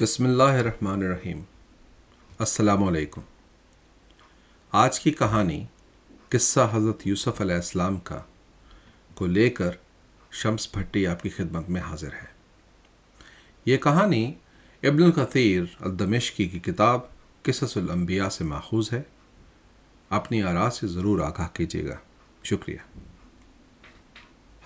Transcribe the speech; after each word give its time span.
بسم 0.00 0.24
اللہ 0.24 0.42
الرحمن 0.42 1.02
الرحیم۔ 1.02 1.42
السلام 2.38 2.84
علیکم۔ 2.84 3.20
آج 4.72 5.00
کی 5.00 5.10
کہانی 5.10 5.66
قصہ 6.28 6.68
حضرت 6.72 7.06
یوسف 7.06 7.40
علیہ 7.40 7.54
السلام 7.54 7.96
کا، 7.96 8.20
کو 9.14 9.26
لے 9.26 9.50
کر 9.50 9.70
شمس 10.32 10.68
بھٹی 10.72 11.06
آپ 11.06 11.22
کی 11.22 11.28
خدمت 11.28 11.70
میں 11.70 11.80
حاضر 11.80 12.12
ہے۔ 12.12 12.26
یہ 13.64 13.76
کہانی 13.76 14.34
ابن 14.82 15.02
القطیر 15.02 15.62
الدمشقی 15.80 16.48
کی 16.48 16.58
کتاب 16.58 17.00
قصص 17.42 17.76
الانبیاء 17.76 18.28
سے 18.28 18.44
ماخوذ 18.44 18.92
ہے۔ 18.92 19.02
اپنی 20.10 20.42
آراز 20.42 20.74
سے 20.74 20.86
ضرور 20.86 21.20
آگاہ 21.20 21.48
کیجیے 21.52 21.88
گا۔ 21.88 21.96
شکریہ۔ 22.44 22.78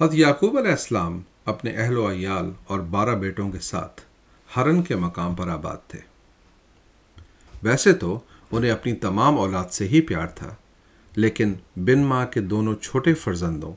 حضرت 0.00 0.14
یعقوب 0.14 0.58
علیہ 0.58 0.70
السلام 0.70 1.22
اپنے 1.44 1.70
اہل 1.70 1.98
و 1.98 2.12
عیال 2.12 2.52
اور 2.64 2.80
بارہ 2.80 3.14
بیٹوں 3.16 3.50
کے 3.50 3.58
ساتھ 3.58 4.00
ہرن 4.56 4.82
کے 4.82 4.96
مقام 4.96 5.34
پر 5.34 5.48
آباد 5.48 5.76
تھے۔ 5.88 5.98
ویسے 7.62 7.92
تو 7.92 8.20
انہیں 8.50 8.70
اپنی 8.70 8.92
تمام 8.92 9.38
اولاد 9.38 9.64
سے 9.70 9.88
ہی 9.88 10.00
پیار 10.00 10.26
تھا، 10.26 10.54
لیکن 11.16 11.54
بن 11.76 11.98
ماں 11.98 12.26
کے 12.26 12.40
دونوں 12.40 12.74
چھوٹے 12.74 13.14
فرزندوں 13.14 13.72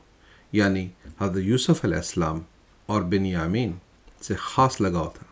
یعنی 0.52 0.90
حضرت 1.20 1.38
یوسف 1.38 1.86
علیہ 1.86 1.98
السلام 1.98 2.40
اور 2.86 3.02
بن 3.02 3.26
یامین 3.26 3.72
سے 4.22 4.36
خاص 4.36 4.82
لگاؤ 4.82 5.10
تھا۔ 5.10 5.26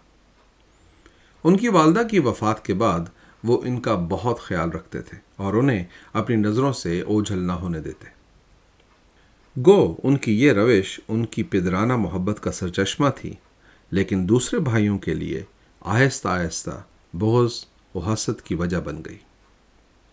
ان 1.44 1.58
کی 1.58 1.67
والدہ 1.67 2.02
کی 2.12 2.20
وفات 2.20 2.66
کے 2.66 2.73
بعد 2.73 3.00
وہ 3.44 3.62
ان 3.64 3.81
کا 3.81 3.95
بہت 3.95 4.39
خیال 4.39 4.70
رکھتے 4.70 5.02
تھے 5.02 5.17
اور 5.36 5.53
انہیں 5.53 5.86
اپنی 6.14 6.36
نظروں 6.36 6.73
سے 6.73 7.02
اوجھل 7.02 7.38
نہ 7.38 7.52
ہونے 7.52 7.80
دیتے۔ 7.80 8.08
گو، 9.66 9.95
ان 10.03 10.17
کی 10.17 10.44
یہ 10.44 10.52
روش 10.52 11.00
ان 11.08 11.25
کی 11.25 11.44
پدرانہ 11.44 11.95
محبت 11.95 12.44
کا 12.44 12.52
سرچشمہ 12.52 13.09
تھی۔ 13.16 13.34
لیکن 13.93 14.29
دوسرے 14.29 14.59
بھائیوں 14.59 14.97
کے 14.99 15.13
لیے 15.13 15.43
آہستہ 15.81 16.27
آہستہ 16.27 16.83
بغض 17.13 17.65
و 17.95 17.99
حسد 17.99 18.41
کی 18.41 18.55
وجہ 18.55 18.77
بن 18.77 19.02
گئی۔ 19.05 19.17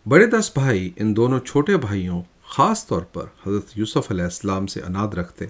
بڑے 0.09 0.27
دس 0.27 0.51
بھائی 0.55 0.91
ان 0.97 1.17
دونوں 1.17 1.41
چھوٹے 1.41 1.77
بھائیوں 1.77 2.23
خاص 2.43 2.87
طور 2.87 3.03
پر 3.03 3.25
حضرت 3.47 3.67
یوسف 3.75 4.11
علیہ 4.11 4.25
السلام 4.25 4.67
سے 4.67 4.81
اناد 4.81 5.09
رکھتے۔ 5.09 5.47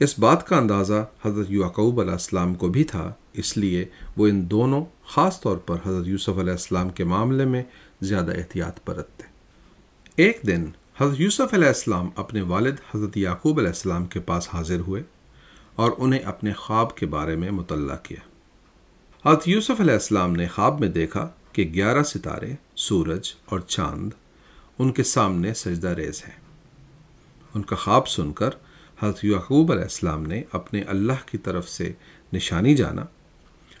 اس 0.00 0.18
بات 0.18 0.46
کا 0.46 0.56
اندازہ 0.56 1.06
حضرت 1.24 1.46
یعقوب 1.48 2.00
علیہ 2.00 2.12
السلام 2.12 2.54
کو 2.54 2.68
بھی 2.68 2.84
تھا، 2.84 3.12
اس 3.32 3.56
لیے 3.56 3.84
وہ 4.16 4.26
ان 4.26 4.50
دونوں 4.50 4.84
خاص 5.06 5.40
طور 5.40 5.56
پر 5.56 5.76
حضرت 5.86 6.06
یوسف 6.06 6.38
علیہ 6.38 6.52
السلام 6.52 6.88
کے 6.88 7.04
معاملے 7.04 7.44
میں 7.44 7.62
زیادہ 8.00 8.32
احتیاط 8.36 8.78
برتتے۔ 8.86 9.24
ایک 10.16 10.40
دن 10.46 10.64
حضرت 11.00 11.20
یوسف 11.20 11.54
علیہ 11.54 11.68
السلام 11.68 12.08
اپنے 12.16 12.40
والد 12.40 12.74
حضرت 12.94 13.16
یعقوب 13.16 13.58
علیہ 13.58 13.68
السلام 13.68 14.06
کے 14.06 14.20
پاس 14.20 14.48
حاضر 14.52 14.80
ہوئے۔ 14.80 15.02
اور 15.78 15.92
انہیں 15.98 16.20
اپنے 16.20 16.52
خواب 16.52 16.96
کے 16.96 17.06
بارے 17.06 17.36
میں 17.36 17.50
مطلع 17.50 17.96
کیا۔ 18.02 18.28
حضرت 19.28 19.48
یوسف 19.48 19.80
علیہ 19.80 19.92
السلام 19.92 20.32
نے 20.32 20.46
خواب 20.46 20.80
میں 20.80 20.88
دیکھا 20.88 21.28
کہ 21.52 21.70
گیارہ 21.74 22.02
ستارے، 22.02 22.52
سورج 22.76 23.34
اور 23.44 23.60
چاند 23.60 24.10
ان 24.78 24.92
کے 24.92 25.02
سامنے 25.02 25.54
سجدہ 25.54 25.88
ریز 25.88 26.22
ہیں۔ 26.24 26.40
ان 27.54 27.62
کا 27.62 27.76
خواب 27.76 28.08
سن 28.08 28.32
کر 28.32 28.50
حضرت 29.00 29.24
یعقوب 29.24 29.72
علیہ 29.72 29.82
السلام 29.82 30.22
نے 30.22 30.42
اپنے 30.52 30.82
اللہ 30.82 31.26
کی 31.26 31.38
طرف 31.38 31.68
سے 31.68 31.92
نشانی 32.32 32.76
جانا 32.76 33.04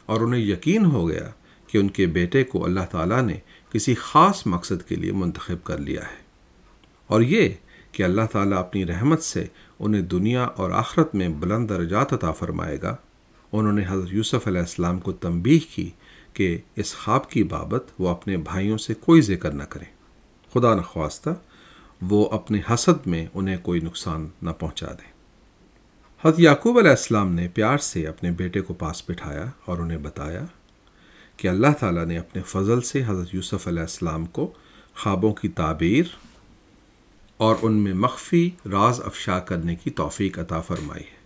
اور 0.06 0.20
انہیں 0.20 0.42
یقین 0.42 0.84
ہو 0.84 1.08
گیا 1.08 1.30
کہ 1.66 1.78
ان 1.78 1.88
کے 1.88 2.06
بیٹے 2.06 2.44
کو 2.44 2.64
اللہ 2.64 2.80
تعالیٰ 2.90 3.22
نے 3.22 3.36
کسی 3.72 3.94
خاص 3.94 4.46
مقصد 4.46 4.88
کے 4.88 4.94
لیے 4.94 5.12
منتخب 5.12 5.64
کر 5.64 5.78
لیا 5.78 6.02
ہے۔ 6.02 6.22
اور 7.06 7.20
یہ 7.20 7.48
کہ 7.92 8.02
اللہ 8.02 8.26
تعالیٰ 8.32 8.58
اپنی 8.58 8.86
رحمت 8.86 9.22
سے 9.22 9.46
انہیں 9.78 10.02
دنیا 10.02 10.44
اور 10.44 10.70
آخرت 10.70 11.14
میں 11.14 11.28
بلند 11.28 11.68
درجات 11.68 12.12
عطا 12.12 12.32
فرمائے 12.32 12.82
گا۔ 12.82 12.96
انہوں 13.52 13.72
نے 13.72 13.84
حضرت 13.88 14.08
یوسف 14.10 14.46
علیہ 14.46 14.60
السلام 14.60 14.98
کو 14.98 15.12
تنبیہ 15.12 15.58
کی 15.74 15.90
کہ 16.32 16.58
اس 16.76 16.94
خواب 16.94 17.30
کی 17.30 17.42
بابت 17.42 17.84
وہ 17.98 18.08
اپنے 18.08 18.36
بھائیوں 18.36 18.78
سے 18.78 18.94
کوئی 18.94 19.20
ذکر 19.20 19.50
نہ 19.50 19.62
کریں 19.62 19.86
خدا 20.54 20.74
نخواستہ، 20.74 21.30
وہ 22.02 22.30
اپنے 22.30 22.60
حسد 22.70 23.06
میں 23.06 23.26
انہیں 23.34 23.56
کوئی 23.62 23.80
نقصان 23.80 24.28
نہ 24.42 24.50
پہنچا 24.50 24.86
دیں 24.86 25.12
حضرت 26.24 26.40
یعقوب 26.40 26.78
علیہ 26.78 26.90
السلام 26.90 27.32
نے 27.32 27.48
پیار 27.48 27.78
سے 27.78 28.06
اپنے 28.06 28.30
بیٹے 28.30 28.60
کو 28.60 28.74
پاس 28.74 29.02
بٹھایا 29.08 29.44
اور 29.64 29.78
انہیں 29.78 29.98
بتایا 29.98 30.44
کہ 31.36 31.48
اللہ 31.48 31.72
تعالیٰ 31.80 32.06
نے 32.06 32.18
اپنے 32.18 32.42
فضل 32.42 32.80
سے 32.80 33.02
حضرت 33.06 33.34
یوسف 33.34 33.68
علیہ 33.68 33.80
السلام 33.80 34.26
کو 34.26 34.52
خوابوں 34.96 35.34
کی 35.34 35.48
تعبیر 35.48 36.04
اور 37.38 37.56
ان 37.62 37.72
میں 37.72 37.94
مخفی 37.94 38.50
راز 38.72 39.00
افشا 39.04 39.38
کرنے 39.38 39.74
کی 39.74 39.90
توفیق 39.90 40.38
عطا 40.38 40.60
فرمائی 40.60 41.04
ہے۔ 41.04 41.18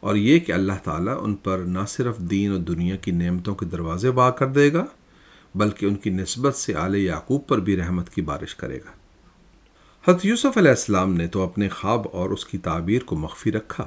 اور 0.00 0.14
یہ 0.14 0.38
کہ 0.38 0.52
اللہ 0.52 0.72
تعالیٰ 0.84 1.16
ان 1.20 1.34
پر 1.34 1.58
نہ 1.58 1.78
صرف 1.88 2.18
دین 2.18 2.50
اور 2.50 2.58
دنیا 2.58 2.96
کی 2.96 3.10
نعمتوں 3.10 3.54
کے 3.54 3.66
دروازے 3.66 4.08
وا 4.08 4.30
کر 4.30 4.46
دے 4.46 4.72
گا، 4.72 4.84
بلکہ 5.54 5.86
ان 5.86 5.94
کی 5.94 6.10
نسبت 6.10 6.54
سے 6.54 6.74
آل 6.74 6.94
یعقوب 6.94 7.46
پر 7.46 7.58
بھی 7.58 7.76
رحمت 7.76 8.10
کی 8.10 8.22
بارش 8.22 8.54
کرے 8.54 8.76
گا۔ 8.76 8.90
حضرت 10.08 10.26
یوسف 10.26 10.58
علیہ 10.58 10.70
السلام 10.70 11.14
نے 11.14 11.26
تو 11.26 11.42
اپنے 11.42 11.68
خواب 11.68 12.06
اور 12.12 12.30
اس 12.30 12.44
کی 12.44 12.58
تعبیر 12.58 13.02
کو 13.02 13.16
مخفی 13.16 13.52
رکھا، 13.52 13.86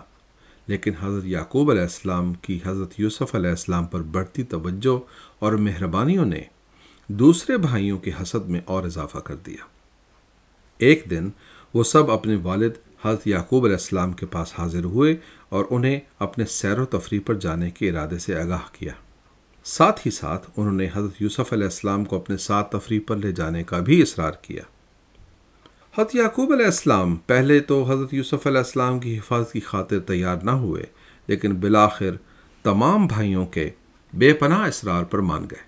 لیکن 0.68 0.92
حضرت 1.02 1.26
یعقوب 1.26 1.72
علیہ 1.72 1.82
السلام 1.82 2.34
کی 2.34 2.60
حضرت 2.66 3.00
یوسف 3.00 3.36
علیہ 3.36 3.50
السلام 3.50 3.86
پر 3.86 4.02
بڑھتی 4.02 4.44
توجہ 4.44 5.00
اور 5.40 5.54
مہربانیوں 5.54 6.26
نے 6.26 6.42
دوسرے 7.08 7.58
بھائیوں 7.58 7.98
کے 7.98 8.12
حسد 8.22 8.50
میں 8.50 8.62
اور 8.66 8.84
اضافہ 8.84 9.18
کر 9.18 9.36
دیا۔ 9.36 9.77
ایک 10.78 11.04
دن 11.10 11.30
وہ 11.74 11.84
سب 11.84 12.12
اپنے 12.12 12.36
والد 12.44 12.72
حضرت 13.06 13.28
یعقوب 13.28 13.66
علیہ 13.66 13.76
السلام 13.76 14.12
کے 14.12 14.26
پاس 14.26 14.54
حاضر 14.58 14.84
ہوئے 14.84 15.16
اور 15.50 15.66
انہیں 15.70 16.00
اپنے 16.20 16.46
سیر 16.46 16.80
و 16.80 16.86
تفریح 16.86 17.20
پر 17.26 17.34
جانے 17.34 17.72
کے 17.72 17.90
ارادے 17.90 18.18
سے 18.18 18.36
آگاہ 18.36 18.74
کیا۔ 18.74 18.92
ساتھ 19.66 20.02
ہی 20.06 20.12
ساتھ 20.12 20.50
انہوں 20.58 20.74
نے 20.74 20.88
حضرت 20.94 21.22
یوسف 21.22 21.54
علیہ 21.54 21.64
السلام 21.64 22.06
کو 22.06 22.16
اپنے 22.16 22.38
ساتھ 22.38 22.72
تفریح 22.72 23.00
پر 23.08 23.16
لے 23.16 23.32
جانے 23.32 23.64
کا 23.64 23.80
بھی 23.80 24.02
اصرار 24.02 24.32
کیا۔ 24.42 24.62
حضرت 25.98 26.16
یعقوب 26.16 26.54
علیہ 26.54 26.66
السلام 26.66 27.16
پہلے 27.16 27.60
تو 27.60 27.84
حضرت 27.84 28.14
یوسف 28.14 28.48
علیہ 28.48 28.58
السلام 28.58 29.00
کی 29.00 29.18
حفاظت 29.18 29.52
کی 29.52 29.60
خاطر 29.60 30.00
تیار 30.00 30.38
نہ 30.44 30.52
ہوئے، 30.52 30.84
لیکن 31.28 31.54
بالآخر 31.54 32.16
تمام 32.64 33.08
بھائیوں 33.08 33.46
کے 33.46 33.70
بے 34.14 34.34
پناہ 34.34 34.68
اصرار 34.68 35.04
پر 35.04 35.20
مان 35.20 35.44
گئے۔ 35.44 35.66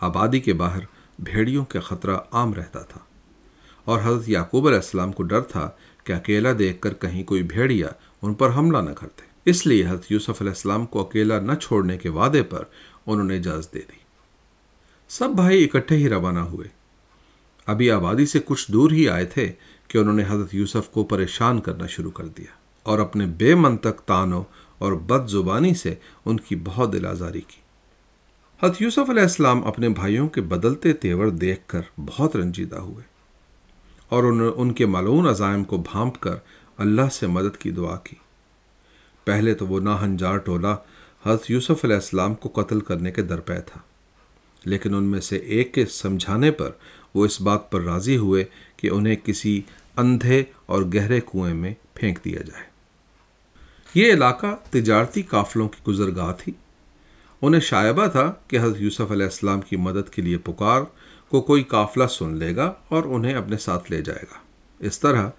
آبادی 0.00 0.40
کے 0.40 0.52
باہر 0.52 0.80
بھیڑیوں 1.18 1.64
کا 1.64 1.80
خطرہ 1.80 2.16
عام 2.32 2.54
رہتا 2.54 2.82
تھا۔ 2.82 3.00
اور 3.90 4.00
حضرت 4.04 4.28
یعقوب 4.28 4.66
علیہ 4.66 4.76
السلام 4.76 5.12
کو 5.12 5.22
ڈر 5.22 5.40
تھا 5.40 5.70
کہ 6.04 6.12
اکیلا 6.12 6.50
دیکھ 6.58 6.80
کر 6.80 6.94
کہیں 6.94 7.24
کوئی 7.24 7.42
بھیڑیا 7.42 7.88
ان 8.22 8.34
پر 8.34 8.54
حملہ 8.54 8.78
نہ 8.78 8.90
کرتے۔ 8.90 9.22
اس 9.44 9.66
لیے 9.66 9.86
حضرت 9.86 10.12
یوسف 10.12 10.40
علیہ 10.40 10.50
السلام 10.50 10.86
کو 10.86 11.00
اکیلا 11.00 11.40
نہ 11.40 11.54
چھوڑنے 11.54 11.98
کے 11.98 12.08
وعدے 12.08 12.42
پر 12.42 12.62
انہوں 13.06 13.26
نے 13.26 13.36
اجازت 13.36 13.74
دے 13.74 13.78
دی۔ 13.78 13.98
سب 15.08 15.28
بھائی 15.28 15.64
اکٹھے 15.64 15.96
ہی 15.96 16.08
روانہ 16.08 16.38
ہوئے۔ 16.38 16.68
ابھی 17.66 17.90
آبادی 17.90 18.26
سے 18.26 18.38
کچھ 18.44 18.72
دور 18.72 18.90
ہی 18.90 19.08
آئے 19.08 19.24
تھے 19.24 19.52
کہ 19.88 19.98
انہوں 19.98 20.14
نے 20.14 20.24
حضرت 20.28 20.54
یوسف 20.54 20.88
کو 20.88 21.04
پریشان 21.04 21.60
کرنا 21.60 21.86
شروع 21.86 22.10
کر 22.10 22.24
دیا 22.24 22.52
اور 22.82 22.98
اپنے 22.98 23.26
بے 23.26 23.54
منطق 23.54 24.00
تانوں 24.00 24.44
اور 24.78 24.92
بد 24.92 25.28
زبانی 25.28 25.74
سے 25.74 25.94
ان 26.24 26.36
کی 26.36 26.56
بہت 26.64 26.92
دل 26.92 27.06
آزاری 27.06 27.40
کی۔ 27.40 27.60
حضرت 28.62 28.82
یوسف 28.82 29.10
علیہ 29.10 29.22
السلام 29.22 29.66
اپنے 29.66 29.88
بھائیوں 29.88 30.28
کے 30.28 30.40
بدلتے 30.40 30.92
تیور 30.92 31.26
دیکھ 31.26 31.60
کر 31.66 31.80
بہت 31.98 32.36
رنجیدہ 32.36 32.78
ہوئے۔ 32.78 33.09
اور 34.10 34.24
انہوں 34.24 34.52
ان 34.56 34.72
کے 34.72 34.86
ملون 34.86 35.26
عزائم 35.26 35.64
کو 35.64 35.76
بھانپ 35.76 36.20
کر 36.20 36.34
اللہ 36.78 37.08
سے 37.12 37.26
مدد 37.26 37.56
کی 37.56 37.70
دعا 37.70 37.96
کی۔ 37.96 38.16
پہلے 39.24 39.54
تو 39.54 39.66
وہ 39.66 39.80
ناہنجار 39.80 40.36
ٹولہ 40.36 40.76
حضرت 41.26 41.50
یوسف 41.50 41.84
علیہ 41.84 41.94
السلام 41.94 42.34
کو 42.34 42.62
قتل 42.62 42.80
کرنے 42.80 43.12
کے 43.12 43.22
درپے 43.22 43.60
تھا۔ 43.66 43.80
لیکن 44.64 44.94
ان 44.94 45.04
میں 45.04 45.20
سے 45.20 45.36
ایک 45.36 45.74
کے 45.74 45.86
سمجھانے 45.86 46.50
پر 46.50 46.70
وہ 47.14 47.24
اس 47.24 47.40
بات 47.40 47.70
پر 47.70 47.80
راضی 47.80 48.16
ہوئے 48.16 48.44
کہ 48.76 48.90
انہیں 48.90 49.16
کسی 49.24 49.60
اندھے 49.96 50.44
اور 50.66 50.82
گہرے 50.94 51.20
کنویں 51.20 51.54
میں 51.54 51.74
پھینک 51.94 52.24
دیا 52.24 52.42
جائے۔ 52.42 52.64
یہ 53.94 54.12
علاقہ 54.12 54.46
تجارتی 54.70 55.22
قافلوں 55.22 55.68
کی 55.68 55.80
گزرگاہ 55.88 56.32
تھی۔ 56.38 56.52
انہیں 57.42 57.60
شائبہ 57.60 58.06
تھا 58.06 58.32
کہ 58.48 58.58
حضرت 58.60 58.80
یوسف 58.80 59.10
علیہ 59.10 59.24
السلام 59.24 59.60
کی 59.60 59.76
مدد 59.76 60.10
کے 60.10 60.22
لیے 60.22 60.38
پکار 60.38 60.82
کو 61.28 61.40
کوئی 61.40 61.62
قافلہ 61.62 62.06
سن 62.06 62.36
لے 62.36 62.56
گا 62.56 62.72
اور 62.88 63.02
انہیں 63.02 63.34
اپنے 63.34 63.56
ساتھ 63.56 63.92
لے 63.92 64.02
جائے 64.02 64.22
گا۔ 64.22 64.38
اس 64.78 65.00
طرح 65.00 65.30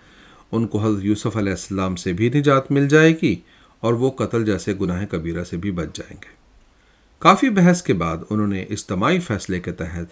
ان 0.51 0.67
کو 0.67 0.79
حضرت 0.79 1.05
یوسف 1.05 1.37
علیہ 1.37 1.51
السلام 1.51 1.95
سے 1.95 2.13
بھی 2.13 2.29
نجات 2.29 2.71
مل 2.71 2.87
جائے 2.87 3.13
گی 3.21 3.35
اور 3.79 3.93
وہ 3.93 4.09
قتل 4.09 4.45
جیسے 4.45 4.73
گناہ 4.81 5.05
کبیرہ 5.05 5.43
سے 5.43 5.57
بھی 5.57 5.71
بچ 5.71 5.87
جائیں 5.93 6.17
گے۔ 6.21 6.41
کافی 7.19 7.49
بحث 7.49 7.81
کے 7.81 7.93
بعد 7.93 8.17
انہوں 8.29 8.47
نے 8.47 8.63
اجتماعی 8.63 9.19
فیصلے 9.19 9.59
کے 9.59 9.71
تحت 9.71 10.05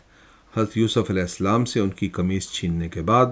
حضرت 0.57 0.77
یوسف 0.77 1.09
علیہ 1.09 1.21
السلام 1.21 1.65
سے 1.65 1.79
ان 1.79 1.89
کی 1.89 2.09
قمیض 2.09 2.47
چھیننے 2.47 2.89
کے 2.89 3.01
بعد 3.01 3.25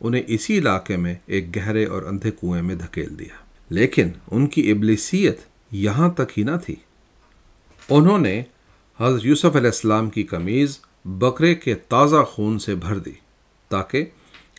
انہیں 0.00 0.22
اسی 0.26 0.58
علاقے 0.58 0.96
میں 0.96 1.14
ایک 1.26 1.56
گہرے 1.56 1.84
اور 1.84 2.02
اندھے 2.02 2.30
کنویں 2.30 2.62
میں 2.62 2.74
دھکیل 2.74 3.18
دیا۔ 3.18 3.44
لیکن 3.70 4.08
ان 4.30 4.46
کی 4.46 4.70
ابلیسیت 4.70 5.38
یہاں 5.72 6.08
تک 6.08 6.38
ہی 6.38 6.42
نہ 6.42 6.56
تھی۔ 6.64 6.76
انہوں 7.90 8.18
نے 8.18 8.42
حضرت 9.00 9.24
یوسف 9.24 9.56
علیہ 9.56 9.70
السلام 9.70 10.10
کی 10.10 10.22
قمیض 10.22 10.78
بکرے 11.04 11.54
کے 11.54 11.74
تازہ 11.74 12.16
خون 12.16 12.58
سے 12.58 12.74
بھر 12.74 12.98
دی 12.98 13.12
تاکہ 13.68 14.04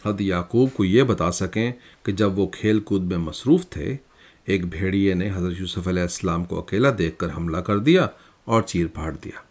حد 0.05 0.21
یعقوب 0.21 0.69
کو 0.73 0.85
یہ 0.85 1.03
بتا 1.03 1.31
سکیں 1.31 1.71
کہ 2.03 2.11
جب 2.11 2.39
وہ 2.39 2.47
کھیل 2.47 2.79
کود 2.79 3.01
میں 3.01 3.17
مصروف 3.17 3.67
تھے، 3.69 3.97
ایک 4.45 4.65
بھیڑیے 4.65 5.13
نے 5.13 5.29
حضرت 5.35 5.53
یوسف 5.59 5.87
علیہ 5.87 6.01
السلام 6.01 6.43
کو 6.43 6.59
اکیلا 6.59 6.89
دیکھ 6.97 7.17
کر 7.17 7.27
حملہ 7.37 7.57
کر 7.57 7.79
دیا 7.79 8.07
اور 8.45 8.61
چیر 8.61 8.87
پھاڑ 8.87 9.15
دیا۔ 9.23 9.41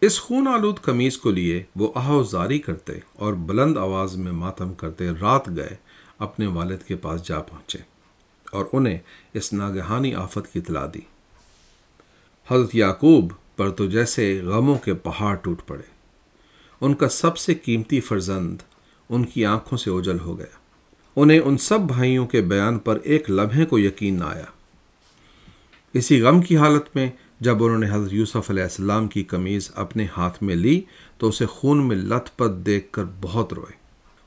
اس 0.00 0.20
خون 0.20 0.48
آلود 0.48 0.80
قمیض 0.80 1.16
کو 1.16 1.30
لیے 1.30 1.62
وہ 1.76 1.92
آہوزاری 1.94 2.58
کرتے 2.58 2.92
اور 3.12 3.32
بلند 3.32 3.76
آواز 3.76 4.16
میں 4.16 4.32
ماتم 4.32 4.74
کرتے 4.74 5.08
رات 5.20 5.48
گئے 5.56 5.76
اپنے 6.18 6.46
والد 6.46 6.82
کے 6.86 6.96
پاس 6.96 7.28
جا 7.28 7.40
پہنچے 7.40 7.78
اور 8.52 8.64
انہیں 8.72 8.98
اس 9.34 9.52
ناگہانی 9.52 10.14
آفت 10.14 10.52
کی 10.52 10.58
اطلاع 10.58 10.86
دی۔ 10.94 11.00
حضرت 12.50 12.74
یعقوب 12.74 13.32
پر 13.56 13.70
تو 13.70 13.86
جیسے 13.86 14.40
غموں 14.42 14.78
کے 14.78 14.94
پہاڑ 14.94 15.36
ٹوٹ 15.36 15.66
پڑے۔ 15.66 15.82
ان 16.80 16.94
کا 16.94 17.08
سب 17.08 17.38
سے 17.38 17.54
قیمتی 17.54 18.00
فرزند 18.00 18.56
ان 19.08 19.24
کی 19.24 19.44
آنکھوں 19.44 19.78
سے 19.78 19.90
اوجل 19.90 20.18
ہو 20.20 20.38
گیا۔ 20.38 20.58
انہیں 21.16 21.38
ان 21.38 21.58
سب 21.58 21.80
بھائیوں 21.80 22.26
کے 22.26 22.40
بیان 22.40 22.78
پر 22.78 22.98
ایک 23.02 23.30
لمحے 23.30 23.64
کو 23.64 23.78
یقین 23.78 24.18
نہ 24.18 24.24
آیا۔ 24.24 24.44
اسی 25.94 26.22
غم 26.22 26.42
کی 26.42 26.56
حالت 26.56 26.96
میں 26.96 27.10
جب 27.40 27.64
انہوں 27.64 27.78
نے 27.78 27.86
حضرت 27.92 28.12
یوسف 28.12 28.50
علیہ 28.50 28.62
السلام 28.62 29.08
کی 29.08 29.22
قمیض 29.22 29.70
اپنے 29.74 30.06
ہاتھ 30.16 30.42
میں 30.42 30.56
لی 30.56 30.80
تو 31.18 31.28
اسے 31.28 31.46
خون 31.46 31.88
میں 31.88 31.96
لت 31.96 32.38
پت 32.38 32.50
دیکھ 32.66 32.92
کر 32.92 33.04
بہت 33.20 33.52
روئے۔ 33.52 33.72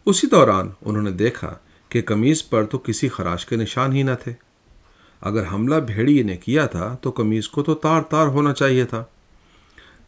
اسی 0.05 0.27
دوران 0.27 0.69
انہوں 0.81 1.03
نے 1.03 1.11
دیکھا 1.11 1.53
کہ 1.89 2.01
قمیض 2.01 2.49
پر 2.49 2.65
تو 2.65 2.77
کسی 2.77 3.09
خراش 3.09 3.45
کے 3.45 3.55
نشان 3.55 3.93
ہی 3.93 4.03
نہ 4.03 4.11
تھے۔ 4.23 4.33
اگر 5.23 5.43
حملہ 5.53 5.75
بھیڑی 5.75 6.23
نے 6.23 6.37
کیا 6.37 6.65
تھا 6.65 6.97
تو 7.01 7.11
قمیض 7.11 7.47
کو 7.47 7.63
تو 7.63 7.75
تار 7.75 8.01
تار 8.01 8.27
ہونا 8.27 8.53
چاہیے 8.53 8.85
تھا۔ 8.85 9.03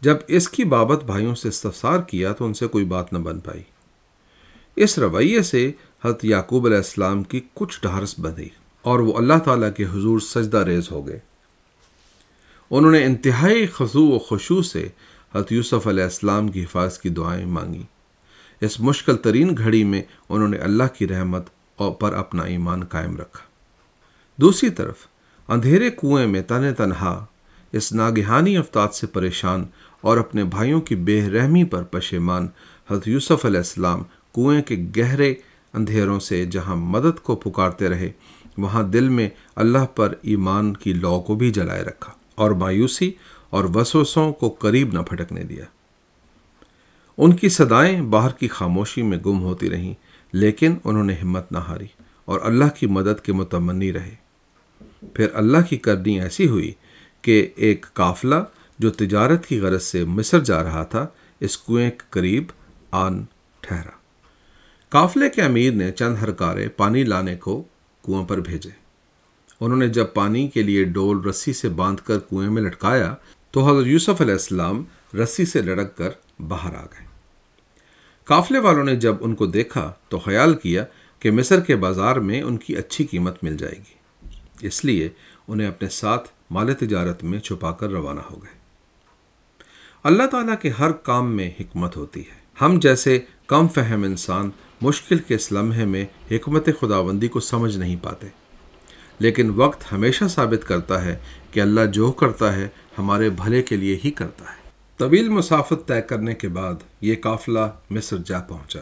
جب 0.02 0.18
اس 0.28 0.50
کی 0.50 0.64
بابت 0.64 1.04
بھائیوں 1.04 1.36
سے 1.36 1.50
استفسار 1.50 2.00
کیا 2.00 2.34
تو 2.34 2.46
ان 2.46 2.54
سے 2.54 2.68
کوئی 2.68 2.86
بات 2.86 3.14
نہ 3.14 3.18
بن 3.18 3.40
پائی۔ 3.40 3.62
اس 4.76 5.00
رویے 5.00 5.42
سے 5.42 5.72
حضرت 6.06 6.26
یعقوب 6.26 6.66
علیہ 6.66 6.78
السلام 6.78 7.24
کی 7.24 7.42
کچھ 7.54 7.82
ڈھارس 7.82 8.20
بندھی 8.20 8.50
اور 8.82 9.00
وہ 9.00 9.18
اللہ 9.18 9.34
تعالیٰ 9.46 9.70
کے 9.78 9.86
حضور 9.86 10.20
سجدہ 10.20 10.58
ریز 10.58 10.92
ہو 10.92 11.08
گئے۔ 11.08 11.20
انہوں 12.72 12.92
نے 12.92 13.06
انتہائی 13.06 13.68
خضو 13.68 14.08
و 14.08 14.20
خشوع 14.20 14.62
سے 14.62 14.88
حضرت 15.36 15.52
یوسف 15.52 15.88
علیہ 15.88 16.04
السلام 16.04 16.48
کی 16.48 16.64
حفاظت 16.64 17.02
کی 17.02 17.10
دعائیں 17.10 17.46
مانگی۔ 17.46 17.84
اس 18.62 18.80
مشکل 18.80 19.18
ترین 19.18 19.58
گھڑی 19.58 19.84
میں 19.84 20.02
انہوں 20.30 20.48
نے 20.48 20.58
اللہ 20.58 20.84
کی 20.98 21.08
رحمت 21.08 21.44
پر 22.00 22.14
اپنا 22.14 22.44
ایمان 22.44 22.84
قائم 22.84 23.18
رکھا۔ 23.18 23.55
دوسری 24.38 24.70
طرف، 24.70 24.96
اندھیرے 25.48 25.90
کنویں 25.90 26.28
میں 26.28 26.42
تن 26.42 26.74
تنہا، 26.74 27.26
اس 27.72 27.94
ناگہانی 27.94 28.58
افطاد 28.58 28.88
سے 28.94 29.08
پریشان 29.08 29.66
اور 30.02 30.18
اپنے 30.18 30.44
بھائیوں 30.44 30.82
کی 30.82 30.96
بے 30.96 31.30
رحمی 31.30 31.64
پر 31.64 31.84
پشیمان، 31.84 32.48
حضرت 32.90 33.08
یوسف 33.08 33.46
علیہ 33.46 33.58
السلام 33.58 34.04
کنویں 34.36 34.62
کے 34.62 34.86
گہرے 34.98 35.34
اندھیروں 35.74 36.20
سے 36.20 36.46
جہاں 36.46 36.76
مدد 36.76 37.20
کو 37.24 37.36
پکارتے 37.36 37.90
رہے، 37.90 38.12
وہاں 38.58 38.84
دل 38.84 39.10
میں 39.10 39.30
اللہ 39.56 39.86
پر 39.96 40.14
ایمان 40.22 40.74
کی 40.74 40.94
لو 40.94 41.20
کو 41.20 41.36
بھی 41.36 41.52
جلائے 41.52 41.84
رکھا 41.84 42.12
اور 42.36 42.52
مایوسی 42.52 43.12
اور 43.50 43.64
وسوسوں 43.76 44.34
کو 44.34 44.50
قریب 44.50 44.94
نہ 44.94 45.00
پھٹکنے 45.00 45.44
دیا۔ 45.44 45.66
ان 47.18 47.36
کی 47.36 47.50
صدائیں 47.50 48.02
باہر 48.02 48.30
کی 48.30 48.48
خاموشی 48.48 49.02
میں 49.02 49.18
گم 49.26 49.44
ہوتی 49.44 49.70
رہیں، 49.70 49.94
لیکن 50.34 50.76
انہوں 50.84 51.04
نے 51.04 51.14
ہمت 51.14 51.52
نہ 51.52 51.58
ہاری 51.58 51.88
اور 52.26 52.40
اللہ 52.44 52.70
کی 52.80 52.88
مدد 52.88 53.22
کے 53.22 53.34
متمنی 53.34 53.94
رہے۔ 53.94 54.25
پھر 55.14 55.28
اللہ 55.34 55.58
کی 55.70 55.78
کرنی 55.78 56.22
ایسی 56.22 56.48
ہوئی 56.48 56.74
کہ 57.22 57.48
ایک 57.56 57.86
قافلہ 57.94 58.36
جو 58.80 58.92
تجارت 58.92 59.46
کی 59.46 59.60
غرض 59.60 59.84
سے 59.84 60.06
مصر 60.06 60.40
جا 60.40 60.64
رہا 60.64 60.84
تھا، 60.84 61.08
اس 61.40 61.58
کنویں 61.58 61.92
کے 61.92 62.04
قریب 62.10 62.44
آن 62.92 63.24
ٹھہرا۔ 63.62 63.90
قافلے 64.90 65.30
کے 65.30 65.42
امیر 65.42 65.74
نے 65.74 65.92
چند 65.92 66.16
ہرکارے 66.22 66.68
پانی 66.68 67.04
لانے 67.04 67.36
کو 67.36 67.64
کنواں 68.06 68.24
پر 68.24 68.40
بھیجے۔ 68.40 68.70
انہوں 69.60 69.80
نے 69.80 69.88
جب 69.88 70.06
پانی 70.14 70.48
کے 70.48 70.64
لیے 70.64 70.84
ڈول 70.84 71.22
رسی 71.26 71.54
سے 71.54 71.70
باندھ 71.70 72.02
کر 72.02 72.20
کنویں 72.20 72.50
میں 72.50 72.62
لٹکایا، 72.62 73.16
تو 73.52 73.70
حضرت 73.70 73.88
یوسف 73.88 74.22
علیہ 74.22 74.34
السلام 74.34 74.84
رسی 75.14 75.46
سے 75.46 75.62
لڑک 75.62 75.98
کر 75.98 76.10
باہر 76.40 76.76
آ 76.76 76.84
گئے۔ 76.84 77.06
قافلے 78.26 78.60
والوں 78.60 78.84
نے 78.84 78.96
جب 78.96 79.16
ان 79.20 79.36
کو 79.36 79.46
دیکھا، 79.46 79.94
تو 80.10 80.20
خیال 80.20 80.54
کیا 80.54 80.86
کہ 81.20 81.32
مصر 81.32 81.60
کے 81.60 81.76
بازار 81.76 82.16
میں 82.16 82.42
ان 82.42 82.58
کی 82.58 82.78
اچھی 82.78 83.06
قیمت 83.06 83.44
مل 83.44 83.58
جائے 83.58 83.76
گی۔ 83.76 83.95
اس 84.62 84.86
لیے 84.86 85.10
انہیں 85.48 85.68
اپنے 85.68 85.90
ساتھ 85.90 86.30
مال 86.52 86.74
تجارت 86.74 87.24
میں 87.24 87.40
چھپا 87.40 87.72
کر 87.72 87.90
روانہ 87.90 88.20
ہو 88.20 88.44
گئے۔ 88.44 88.66
اللہ 90.04 90.24
تعالیٰ 90.24 90.56
کے 90.62 90.70
ہر 90.70 90.92
کام 90.92 91.36
میں 91.36 91.52
حکمت 91.60 91.98
ہوتی 91.98 92.22
ہے۔ 92.22 92.46
ہم 92.62 92.80
جیسے 92.82 93.20
کم 93.48 93.68
فہم 93.68 94.04
انسان 94.04 94.50
مشکل 94.82 95.18
کے 95.18 95.36
اس 95.36 95.52
لمحے 95.52 95.86
میں 95.86 96.06
حکمت 96.32 96.70
خداوندی 96.82 97.28
کو 97.28 97.40
سمجھ 97.40 97.78
نہیں 97.78 97.96
پاتے۔ 98.02 98.28
لیکن 99.20 99.50
وقت 99.56 99.92
ہمیشہ 99.92 100.26
ثابت 100.26 100.68
کرتا 100.68 101.06
ہے 101.06 101.18
کہ 101.52 101.60
اللہ 101.60 101.82
جو 101.82 102.12
کرتا 102.12 102.56
ہے 102.56 102.68
ہمارے 102.98 103.30
بھلے 103.30 103.64
کے 103.64 103.76
لیے 103.76 104.00
ہی 104.06 104.12
کرتا 104.12 104.46
ہے۔ 104.46 104.70
طویل 104.98 105.30
مسافت 105.30 105.88
طے 105.88 106.02
کرنے 106.02 106.34
کے 106.34 106.48
بعد 106.48 106.74
یہ 107.02 107.16
قافلہ 107.22 107.72
مصر 107.90 108.18
جا 108.26 108.40
پہنچا۔ 108.40 108.80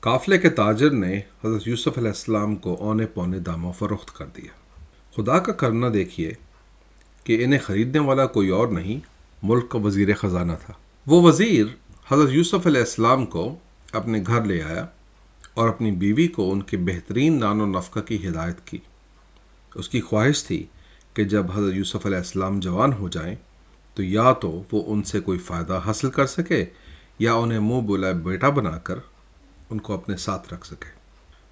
قافلے 0.00 0.38
کے 0.38 0.50
تاجر 0.50 0.90
نے 0.90 1.18
حضرت 1.44 1.68
یوسف 1.68 1.98
علیہ 1.98 2.08
السلام 2.08 2.56
کو 2.56 2.74
اونے 2.74 3.06
پونے 3.06 3.38
داموں 3.38 3.72
فروخت 3.72 4.16
کر 4.16 4.26
دیا۔ 4.26 4.63
خدا 5.16 5.38
کا 5.38 5.52
کرنا 5.52 5.86
دیکھیے 5.94 6.32
کہ 7.24 7.44
انہیں 7.44 7.60
خریدنے 7.60 7.98
والا 7.98 8.26
کوئی 8.26 8.48
اور 8.48 8.68
نہیں، 8.68 9.00
ملک 9.42 9.68
کا 9.68 9.78
وزیر 9.78 10.14
خزانہ 10.14 10.52
تھا۔ 10.66 10.74
وہ 11.06 11.22
وزیر 11.22 11.66
حضرت 12.08 12.28
یوسف 12.32 12.66
علیہ 12.66 12.80
السلام 12.80 13.26
کو 13.26 13.58
اپنے 13.92 14.22
گھر 14.26 14.44
لے 14.44 14.62
آیا 14.62 14.86
اور 15.54 15.68
اپنی 15.68 15.90
بیوی 15.90 16.28
کو 16.28 16.52
ان 16.52 16.62
کے 16.62 16.76
بہترین 16.76 17.40
نان 17.40 17.60
و 17.60 17.66
نفقہ 17.66 18.00
کی 18.00 18.28
ہدایت 18.28 18.66
کی۔ 18.66 18.78
اس 19.74 19.88
کی 19.88 20.00
خواہش 20.00 20.44
تھی 20.44 20.66
کہ 21.14 21.24
جب 21.24 21.46
حضرت 21.54 21.74
یوسف 21.74 22.06
علیہ 22.06 22.18
السلام 22.18 22.60
جوان 22.60 22.92
ہو 22.92 23.08
جائیں 23.08 23.36
تو 23.94 24.02
یا 24.02 24.32
تو 24.32 24.62
وہ 24.72 24.82
ان 24.86 25.02
سے 25.02 25.20
کوئی 25.20 25.38
فائدہ 25.38 25.80
حاصل 25.86 26.10
کر 26.10 26.26
سکے 26.26 26.64
یا 27.18 27.34
انہیں 27.34 27.58
منہ 27.58 27.80
بولا 27.80 28.10
بیٹا 28.10 28.48
بنا 28.48 28.78
کر 28.78 28.98
ان 29.70 29.78
کو 29.78 29.94
اپنے 29.94 30.16
ساتھ 30.16 30.54
رکھ 30.54 30.66
سکے۔ 30.66 30.90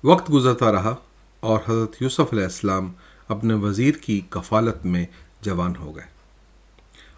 وقت 0.05 0.33
گزرتا 0.33 0.73
رہا 0.73 0.95
اور 1.41 1.59
حضرت 1.69 2.03
یوسف 2.03 2.33
علیہ 2.33 2.45
السلام 2.45 2.93
اپنے 3.33 3.55
وزیر 3.55 3.95
کی 3.95 4.21
کفالت 4.31 4.87
میں 4.87 5.07
جوان 5.41 5.73
ہو 5.77 5.97
گئے۔ 5.97 6.05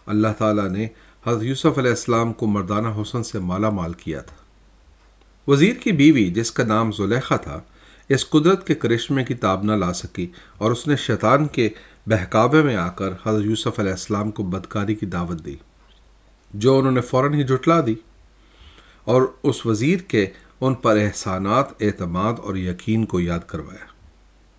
اللہ 0.07 0.29
تعالیٰ 0.39 0.69
نے 0.69 0.87
حضرت 1.27 1.43
یوسف 1.43 1.79
علیہ 1.79 1.91
السلام 1.91 2.33
کو 2.33 2.47
مردانہ 2.47 2.89
حسن 3.03 3.23
سے 3.23 3.39
مالا 3.39 3.71
مال 3.71 3.93
کیا 3.93 4.21
تھا۔ 4.21 4.37
وزیر 5.49 5.75
کی 5.75 5.93
بیوی، 5.93 6.25
جس 6.25 6.53
کا 6.53 6.65
نام 6.65 6.93
زلیخا 6.93 7.37
تھا، 7.37 7.61
اس 8.09 8.31
قدرت 8.31 8.67
کے 8.67 8.75
کرشمے 8.75 9.25
کی 9.25 9.35
تاب 9.35 9.65
نہ 9.65 9.73
لا 9.73 9.93
سکی 9.93 10.31
اور 10.59 10.71
اس 10.71 10.89
نے 10.89 10.97
شیطان 10.97 11.47
کے 11.47 11.69
بہکاوے 12.07 12.63
میں 12.63 12.77
آ 12.77 12.89
کر 12.89 13.11
حضرت 13.27 13.45
یوسف 13.45 13.79
علیہ 13.79 13.91
السلام 13.91 14.31
کو 14.31 14.43
بدکاری 14.43 14.95
کی 14.95 15.07
دعوت 15.07 15.45
دی، 15.45 15.57
جو 16.55 16.79
انہوں 16.79 16.93
نے 16.93 17.01
فوراً 17.01 17.35
ہی 17.35 17.43
جٹلا 17.43 17.81
دی۔ 17.87 17.95
اور 19.05 19.23
اس 19.43 19.67
وزیر 19.67 19.99
کے 19.99 20.27
ان 20.61 20.75
پر 20.75 20.97
احسانات، 20.97 21.83
اعتماد 21.83 22.33
اور 22.43 22.57
یقین 22.57 23.07
کو 23.07 23.21
یاد 23.21 23.41
کروایا۔ 23.47 23.94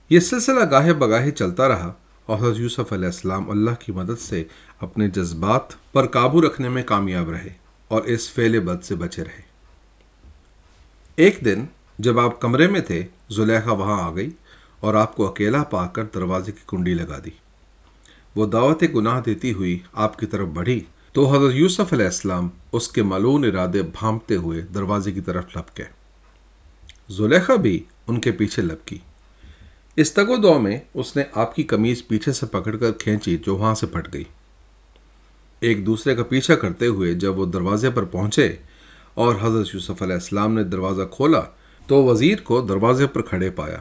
یہ 0.09 0.19
سلسلہ 0.19 0.71
گاہے 0.71 0.93
بگاہے 0.93 1.31
چلتا 1.31 1.67
رہا 1.67 1.93
اور 2.25 2.37
حضرت 2.37 2.57
یوسف 2.57 2.93
علیہ 2.93 3.05
السلام 3.05 3.49
اللہ 3.49 3.71
کی 3.79 3.91
مدد 3.91 4.19
سے 4.19 4.43
اپنے 4.79 5.07
جذبات 5.07 5.93
پر 5.93 6.07
قابو 6.07 6.41
رکھنے 6.41 6.69
میں 6.69 6.83
کامیاب 6.83 7.29
رہے 7.29 7.49
اور 7.87 8.03
اس 8.03 8.33
فعل 8.33 8.59
بد 8.59 8.83
سے 8.83 8.95
بچے 8.95 9.23
رہے۔ 9.23 9.41
ایک 11.15 11.37
دن 11.45 11.65
جب 11.99 12.19
آپ 12.19 12.41
کمرے 12.41 12.67
میں 12.67 12.79
تھے، 12.79 13.05
زلیخا 13.29 13.71
وہاں 13.71 14.03
آ 14.03 14.15
گئی 14.15 14.29
اور 14.79 14.93
آپ 14.93 15.15
کو 15.15 15.27
اکیلا 15.27 15.63
پا 15.63 15.87
کر 15.87 16.03
دروازے 16.13 16.51
کی 16.51 16.61
کنڈی 16.67 16.93
لگا 16.93 17.19
دی۔ 17.25 17.29
وہ 18.35 18.45
دعوت 18.45 18.83
گناہ 18.95 19.21
دیتی 19.21 19.53
ہوئی 19.53 19.79
آپ 19.93 20.19
کی 20.19 20.25
طرف 20.25 20.47
بڑھی 20.47 20.83
تو 21.13 21.25
حضرت 21.33 21.55
یوسف 21.55 21.93
علیہ 21.93 22.05
السلام 22.05 22.49
اس 22.71 22.87
کے 22.87 23.03
ملون 23.03 23.45
ارادے 23.45 23.81
بھامتے 23.81 24.35
ہوئے 24.35 24.61
دروازے 24.61 25.11
کی 25.11 25.21
طرف 25.21 25.57
لپ 25.57 25.77
گئے 25.77 25.85
زلیخا 27.09 27.55
بھی 27.55 27.83
ان 28.07 28.19
کے 28.19 28.31
پیچھے 28.31 28.61
لپ 28.61 28.85
کی 29.95 30.01
اس 30.01 30.13
تگو 30.13 30.35
دو 30.35 30.59
میں 30.59 30.79
اس 30.93 31.15
نے 31.15 31.23
آپ 31.33 31.55
کی 31.55 31.63
کمیز 31.63 32.07
پیچھے 32.07 32.31
سے 32.31 32.45
پکڑ 32.45 32.75
کر 32.75 32.91
کھینچی 32.91 33.37
جو 33.37 33.55
وہاں 33.55 33.75
سے 33.75 33.87
پھٹ 33.87 34.13
گئی۔ 34.13 34.23
ایک 35.59 35.85
دوسرے 35.85 36.15
کا 36.15 36.23
پیچھا 36.23 36.55
کرتے 36.55 36.87
ہوئے 36.87 37.13
جب 37.13 37.39
وہ 37.39 37.45
دروازے 37.45 37.89
پر 37.89 38.03
پہنچے 38.03 38.55
اور 39.13 39.35
حضرت 39.41 39.67
یوسف 39.73 40.01
علیہ 40.01 40.13
السلام 40.13 40.53
نے 40.53 40.63
دروازہ 40.63 41.01
کھولا 41.11 41.41
تو 41.87 42.03
وزیر 42.03 42.41
کو 42.43 42.61
دروازے 42.61 43.07
پر 43.07 43.21
کھڑے 43.21 43.49
پایا۔ 43.49 43.77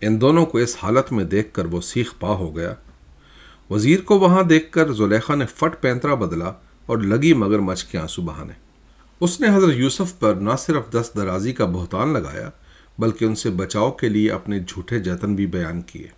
ان 0.00 0.20
دونوں 0.20 0.46
کو 0.46 0.58
اس 0.58 0.76
حالت 0.82 1.12
میں 1.12 1.24
دیکھ 1.24 1.54
کر 1.54 1.64
وہ 1.64 1.80
سیخ 1.80 2.14
پا 2.20 2.28
ہو 2.28 2.56
گیا۔ 2.56 2.74
وزیر 3.70 4.00
کو 4.00 4.18
وہاں 4.18 4.42
دیکھ 4.42 4.72
کر 4.72 4.92
زلیخا 4.92 5.34
نے 5.34 5.46
فٹ 5.46 5.82
پینترا 5.82 6.14
بدلا 6.14 6.52
اور 6.86 6.98
لگی 6.98 7.34
مگر 7.34 7.58
مچ 7.58 7.84
کے 7.84 7.98
آنسو 7.98 8.22
بہانے۔ 8.22 8.52
اس 9.20 9.40
نے 9.40 9.46
حضرت 9.54 9.74
یوسف 9.74 10.18
پر 10.18 10.34
نہ 10.34 10.50
صرف 10.58 10.92
دست 10.92 11.16
درازی 11.16 11.52
کا 11.52 11.64
بہتان 11.64 12.12
لگایا 12.12 12.50
بلکہ 12.98 13.24
ان 13.24 13.34
سے 13.34 13.50
بچاؤ 13.50 13.90
کے 13.90 14.08
لیے 14.08 14.30
اپنے 14.30 14.60
جھوٹے 14.60 15.00
جتن 15.00 15.34
بھی 15.34 15.46
بیان 15.46 15.82
کیے۔ 15.82 16.08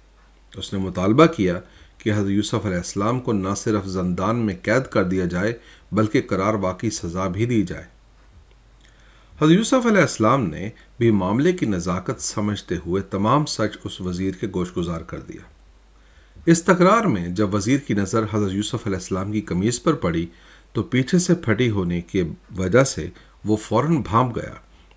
اس 0.57 0.73
نے 0.73 0.79
مطالبہ 0.79 1.27
کیا 1.27 1.61
کہ 1.99 2.13
حضرت 2.13 2.31
یوسف 2.31 2.67
علیہ 2.67 2.77
السلام 2.77 3.21
کو 3.21 3.33
نہ 3.33 3.49
صرف 3.57 3.87
زندان 3.87 4.37
میں 4.37 4.55
قید 4.63 4.91
کر 4.91 5.05
دیا 5.05 5.25
جائے، 5.25 5.53
بلکہ 5.93 6.23
قرار 6.29 6.55
واقعی 6.55 6.91
سزا 6.91 7.29
بھی 7.29 7.47
دی 7.47 7.63
جائے۔ 7.63 7.85
حضرت 9.41 9.53
یوسف 9.53 9.87
علیہ 9.87 10.01
السلام 10.01 10.47
نے 10.47 10.71
بھی 10.99 11.11
معاملے 11.11 11.53
کی 11.53 11.67
نزاکت 11.67 12.23
سمجھتے 12.23 12.75
ہوئے 12.87 13.03
تمام 13.03 13.47
سچ 13.47 13.79
اس 13.85 14.01
وزیر 14.01 14.35
کے 14.35 14.47
گوش 14.55 14.69
گزار 14.77 15.01
کر 15.01 15.21
دیا۔ 15.21 15.41
اس 16.47 16.63
تکرار 16.63 17.05
میں 17.05 17.29
جب 17.29 17.55
وزیر 17.55 17.79
کی 17.79 17.95
نظر 17.95 18.25
حضرت 18.33 18.53
یوسف 18.53 18.87
علیہ 18.87 18.97
السلام 18.97 19.33
کی 19.33 19.41
قمیض 19.41 19.83
پر 19.83 19.95
پڑی، 19.95 20.27
تو 20.73 20.83
پیچھے 20.83 21.19
سے 21.19 21.35
پھٹی 21.35 21.71
ہونے 21.71 22.01
کی 22.01 22.23
وجہ 22.57 22.85
سے 22.85 23.09
وہ 23.45 23.57
فوراً 23.57 23.97
بھانپ 23.97 24.37
گیا۔ 24.37 24.55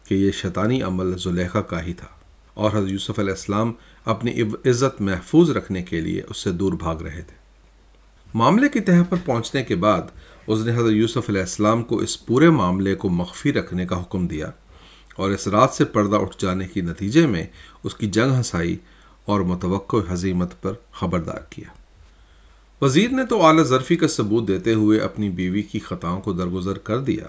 کہ 0.09 0.15
یہ 0.15 0.31
شیطانی 0.31 0.81
عمل 0.81 1.17
زلیخا 1.17 1.61
کا 1.61 1.83
ہی 1.83 1.93
تھا۔ 1.93 2.07
اور 2.53 2.71
حضرت 2.73 2.89
یوسف 2.89 3.19
علیہ 3.19 3.31
السلام 3.31 3.73
اپنی 4.05 4.41
عزت 4.41 5.01
محفوظ 5.01 5.49
رکھنے 5.49 5.83
کے 5.83 6.01
لیے 6.01 6.21
اس 6.29 6.37
سے 6.37 6.51
دور 6.51 6.73
بھاگ 6.73 6.95
رہے 6.95 7.21
تھے۔ 7.21 7.35
معاملے 8.33 8.69
کی 8.69 8.79
تہ 8.79 8.91
پر 9.09 9.17
پہنچنے 9.25 9.63
کے 9.63 9.75
بعد 9.75 10.01
اس 10.47 10.59
نے 10.59 10.71
حضرت 10.71 10.91
یوسف 10.91 11.29
علیہ 11.29 11.41
السلام 11.41 11.83
کو 11.83 11.97
اس 11.97 12.25
پورے 12.25 12.49
معاملے 12.49 12.95
کو 12.95 13.09
مخفی 13.09 13.53
رکھنے 13.53 13.85
کا 13.85 14.01
حکم 14.01 14.27
دیا 14.27 14.51
اور 15.15 15.29
اس 15.29 15.47
رات 15.47 15.69
سے 15.73 15.85
پردہ 15.85 16.15
اٹھ 16.15 16.35
جانے 16.39 16.67
کی 16.67 16.81
نتیجے 16.81 17.27
میں 17.27 17.47
اس 17.83 17.95
کی 17.95 18.07
جنگ 18.07 18.31
ہنسائی 18.31 18.77
اور 19.25 19.39
متوقع 19.39 19.97
حضیمت 20.09 20.61
پر 20.61 20.73
خبردار 20.91 21.41
کیا۔ 21.49 21.71
وزیر 22.81 23.09
نے 23.11 23.25
تو 23.25 23.45
اعلی 23.45 23.63
ظرفی 23.63 23.95
کا 23.95 24.07
ثبوت 24.07 24.47
دیتے 24.47 24.73
ہوئے 24.73 24.99
اپنی 24.99 25.29
بیوی 25.29 25.61
کی 25.61 25.79
خطاؤں 25.79 26.21
کو 26.21 26.33
درگزر 26.33 26.77
کر 26.77 26.99
دیا۔ 26.99 27.25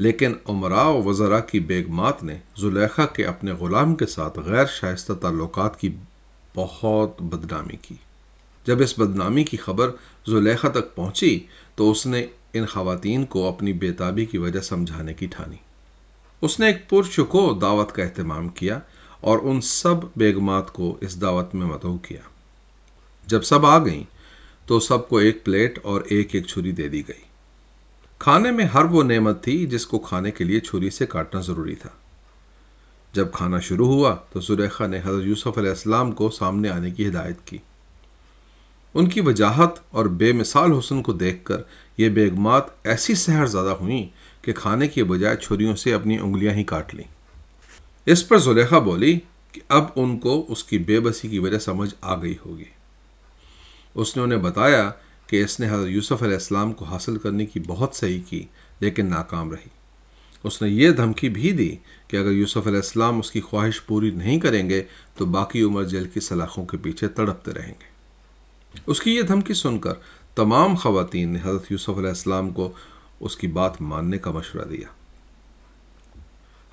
لیکن 0.00 0.32
عمراء 0.48 0.88
و 0.88 1.02
وزراء 1.02 1.40
کی 1.40 1.60
بیگمات 1.60 2.22
نے 2.22 2.38
زلیخا 2.58 3.06
کے 3.06 3.24
اپنے 3.24 3.52
غلام 3.52 3.94
کے 3.94 4.06
ساتھ 4.06 4.38
غیر 4.38 4.66
شائستہ 4.66 5.12
تعلقات 5.12 5.80
کی 5.80 5.96
بہت 6.54 7.22
بدنامی 7.22 7.76
کی۔ 7.76 7.94
جب 8.66 8.82
اس 8.82 8.98
بدنامی 8.98 9.44
کی 9.44 9.56
خبر 9.56 9.90
زلیخا 10.26 10.68
تک 10.68 10.94
پہنچی 10.94 11.40
تو 11.74 11.90
اس 11.90 12.06
نے 12.06 12.26
ان 12.52 12.66
خواتین 12.66 13.24
کو 13.24 13.48
اپنی 13.48 13.72
بیتابی 13.72 14.24
کی 14.24 14.38
وجہ 14.38 14.60
سمجھانے 14.60 15.14
کی 15.14 15.26
ٹھانی۔ 15.26 15.56
اس 16.40 16.60
نے 16.60 16.66
ایک 16.66 16.90
پرشکو 16.90 17.54
دعوت 17.54 17.92
کا 17.92 18.02
اہتمام 18.02 18.48
کیا 18.48 18.78
اور 19.20 19.38
ان 19.42 19.60
سب 19.60 19.94
بیگمات 20.16 20.72
کو 20.72 20.96
اس 21.00 21.20
دعوت 21.20 21.54
میں 21.54 21.66
مدعو 21.66 21.98
کیا۔ 21.98 22.20
جب 23.26 23.42
سب 23.42 23.66
آ 23.66 23.84
گئیں 23.84 24.04
تو 24.66 24.80
سب 24.80 25.08
کو 25.08 25.16
ایک 25.16 25.44
پلیٹ 25.44 25.78
اور 25.82 26.00
ایک 26.08 26.34
ایک 26.34 26.46
چھری 26.46 26.72
دے 26.72 26.88
دی 26.88 27.08
گئی۔ 27.08 27.29
کھانے 28.20 28.50
میں 28.50 28.64
ہر 28.64 28.84
وہ 28.84 29.02
نعمت 29.02 29.44
تھی 29.44 29.66
جس 29.66 29.86
کو 29.86 29.98
کھانے 29.98 30.30
کے 30.30 30.44
لیے 30.44 30.60
چھری 30.60 30.90
سے 30.90 31.06
کاٹنا 31.06 31.40
ضروری 31.40 31.74
تھا۔ 31.74 31.88
جب 33.12 33.32
کھانا 33.32 33.60
شروع 33.60 33.86
ہوا 33.86 34.16
تو 34.32 34.40
زریخا 34.40 34.86
نے 34.86 34.98
حضرت 34.98 35.24
یوسف 35.24 35.58
علیہ 35.58 35.68
السلام 35.68 36.12
کو 36.12 36.30
سامنے 36.30 36.68
آنے 36.68 36.90
کی 36.90 37.08
ہدایت 37.08 37.36
کی۔ 37.44 37.58
ان 38.94 39.08
کی 39.08 39.20
وجاہت 39.20 39.78
اور 39.90 40.06
بے 40.06 40.32
مثال 40.32 40.72
حسن 40.78 41.02
کو 41.02 41.12
دیکھ 41.12 41.44
کر 41.44 41.56
یہ 41.96 42.08
بیگمات 42.08 42.86
ایسی 42.86 43.14
سحر 43.14 43.46
زیادہ 43.46 43.68
ہوئیں 43.68 44.06
کہ 44.42 44.52
کھانے 44.52 44.88
کے 44.88 45.04
بجائے 45.04 45.36
چھریوں 45.36 45.76
سے 45.76 45.94
اپنی 45.94 46.18
انگلیاں 46.18 46.54
ہی 46.54 46.64
کاٹ 46.64 46.94
لیں۔ 46.94 47.04
اس 48.06 48.28
پر 48.28 48.38
زلیخا 48.38 48.78
بولی 48.78 49.18
کہ 49.52 49.60
اب 49.68 49.84
ان 49.96 50.18
کو 50.18 50.46
اس 50.48 50.64
کی 50.64 50.78
بے 50.78 51.00
بسی 51.00 51.28
کی 51.28 51.38
وجہ 51.38 51.58
سمجھ 51.58 51.94
آ 52.00 52.22
گئی 52.22 52.36
ہوگی۔ 52.46 52.64
اس 53.94 54.16
نے 54.16 54.22
انہیں 54.22 54.38
بتایا 54.38 54.90
کہ 55.30 55.44
اس 55.44 55.60
نے 55.60 55.70
حضرت 55.70 55.88
یوسف 55.88 56.22
علیہ 56.22 56.34
السلام 56.34 56.72
کو 56.72 56.84
حاصل 56.84 57.18
کرنے 57.18 57.46
کی 57.46 57.60
بہت 57.60 57.94
صحیح 57.94 58.20
کی، 58.28 58.46
لیکن 58.80 59.06
ناکام 59.06 59.50
رہی۔ 59.50 59.68
اس 60.44 60.62
نے 60.62 60.68
یہ 60.68 60.90
دھمکی 60.90 61.28
بھی 61.28 61.52
دی 61.52 61.76
کہ 62.08 62.16
اگر 62.16 62.30
یوسف 62.30 62.66
علیہ 62.66 62.76
السلام 62.76 63.18
اس 63.18 63.30
کی 63.30 63.40
خواہش 63.40 63.86
پوری 63.86 64.10
نہیں 64.10 64.40
کریں 64.40 64.70
گے، 64.70 64.82
تو 65.14 65.26
باقی 65.26 65.62
عمر 65.62 65.84
جیل 65.84 66.08
کی 66.08 66.20
سلاخوں 66.20 66.66
کے 66.66 66.76
پیچھے 66.76 67.08
تڑپتے 67.08 67.52
رہیں 67.52 67.74
گے۔ 67.80 67.88
اس 68.86 69.00
کی 69.00 69.16
یہ 69.16 69.22
دھمکی 69.22 69.54
سن 69.54 69.78
کر 69.78 69.92
تمام 70.34 70.74
خواتین 70.74 71.28
نے 71.28 71.38
حضرت 71.42 71.72
یوسف 71.72 71.90
علیہ 71.90 72.08
السلام 72.08 72.50
کو 72.50 72.72
اس 73.20 73.36
کی 73.36 73.46
بات 73.46 73.80
ماننے 73.82 74.18
کا 74.18 74.30
مشورہ 74.30 74.64
دیا۔ 74.64 74.88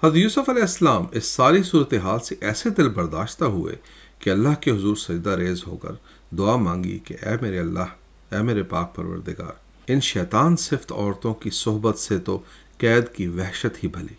حضرت 0.04 0.18
یوسف 0.18 0.50
علیہ 0.50 0.62
السلام 0.62 1.06
اس 1.12 1.26
ساری 1.26 1.64
صورتحال 1.64 2.20
سے 2.20 2.36
ایسے 2.42 2.70
دل 2.70 2.90
برداشتہ 2.90 3.46
ہوئے 3.46 3.76
کہ 4.20 4.30
اللہ 4.30 4.62
کے 4.62 4.72
حضور 4.72 4.96
سجدہ 4.96 5.30
ریز 5.30 5.68
ہو 5.68 5.78
کر 5.78 5.92
دعا 6.36 6.56
مانگی 6.56 7.00
کہ 7.00 7.16
اے 7.22 7.36
میرے 7.42 7.60
اللہ 7.60 7.96
اے 8.32 8.42
میرے 8.42 8.64
پاک 8.64 8.96
پروردگار، 8.96 9.54
ان 9.88 10.02
شیطان 10.02 10.58
صفت 10.58 10.92
عورتوں 10.92 11.34
کی 11.34 11.50
صحبت 11.50 12.00
سے 12.00 12.20
تو 12.20 12.40
قید 12.78 13.04
کی 13.14 13.28
وحشت 13.28 13.84
ہی 13.84 13.88
بھلی۔ 13.88 14.14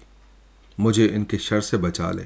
مجھے 0.79 1.15
ان 1.15 1.25
کے 1.25 1.39
شر 1.39 1.61
سے 1.61 1.77
بچا 1.77 2.13
لے۔ 2.13 2.23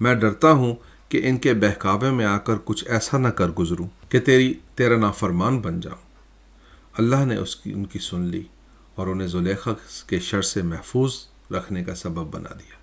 میں 0.00 0.14
ڈرتا 0.14 0.52
ہوں 0.52 0.74
کہ 1.08 1.20
ان 1.24 1.38
کے 1.38 1.54
بہکاوے 1.54 2.10
میں 2.10 2.24
آ 2.24 2.38
کر 2.38 2.54
کچھ 2.64 2.84
ایسا 2.88 3.18
نہ 3.18 3.28
کر 3.28 3.48
گزروں 3.48 3.88
کہ 4.08 4.20
تیری، 4.20 4.54
تیرا 4.74 4.96
نافرمان 4.96 5.58
بن 5.58 5.80
جاؤں۔ 5.80 6.10
اللہ 6.98 7.24
نے 7.24 7.36
اس 7.36 7.56
کی، 7.56 7.72
ان 7.72 7.84
کی 7.84 7.98
سن 7.98 8.20
لی 8.20 8.42
اور 8.94 9.06
انہیں 9.06 9.28
زلیخا 9.28 9.70
کے 10.06 10.18
شر 10.18 10.42
سے 10.42 10.62
محفوظ 10.62 11.14
رکھنے 11.50 11.84
کا 11.84 11.94
سبب 11.94 12.34
بنا 12.34 12.54
دیا۔ 12.58 12.74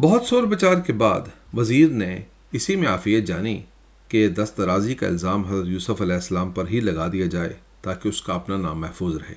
بہت 0.00 0.22
سور 0.22 0.42
بچار 0.42 0.74
کے 0.74 0.92
بعد 0.92 1.20
وزیر 1.54 1.88
نے 1.88 2.20
اسی 2.52 2.76
میں 2.76 2.88
عافیت 2.88 3.26
جانی۔ 3.26 3.62
کہ 4.08 4.28
دسترازی 4.28 4.94
کا 4.94 5.06
الزام 5.06 5.44
حضرت 5.44 5.66
یوسف 5.66 6.02
علیہ 6.02 6.14
السلام 6.14 6.50
پر 6.50 6.68
ہی 6.68 6.80
لگا 6.80 7.12
دیا 7.12 7.26
جائے 7.26 7.52
تاکہ 7.82 8.08
اس 8.08 8.22
کا 8.22 8.34
اپنا 8.34 8.56
نام 8.56 8.80
محفوظ 8.80 9.16
رہے۔ 9.16 9.34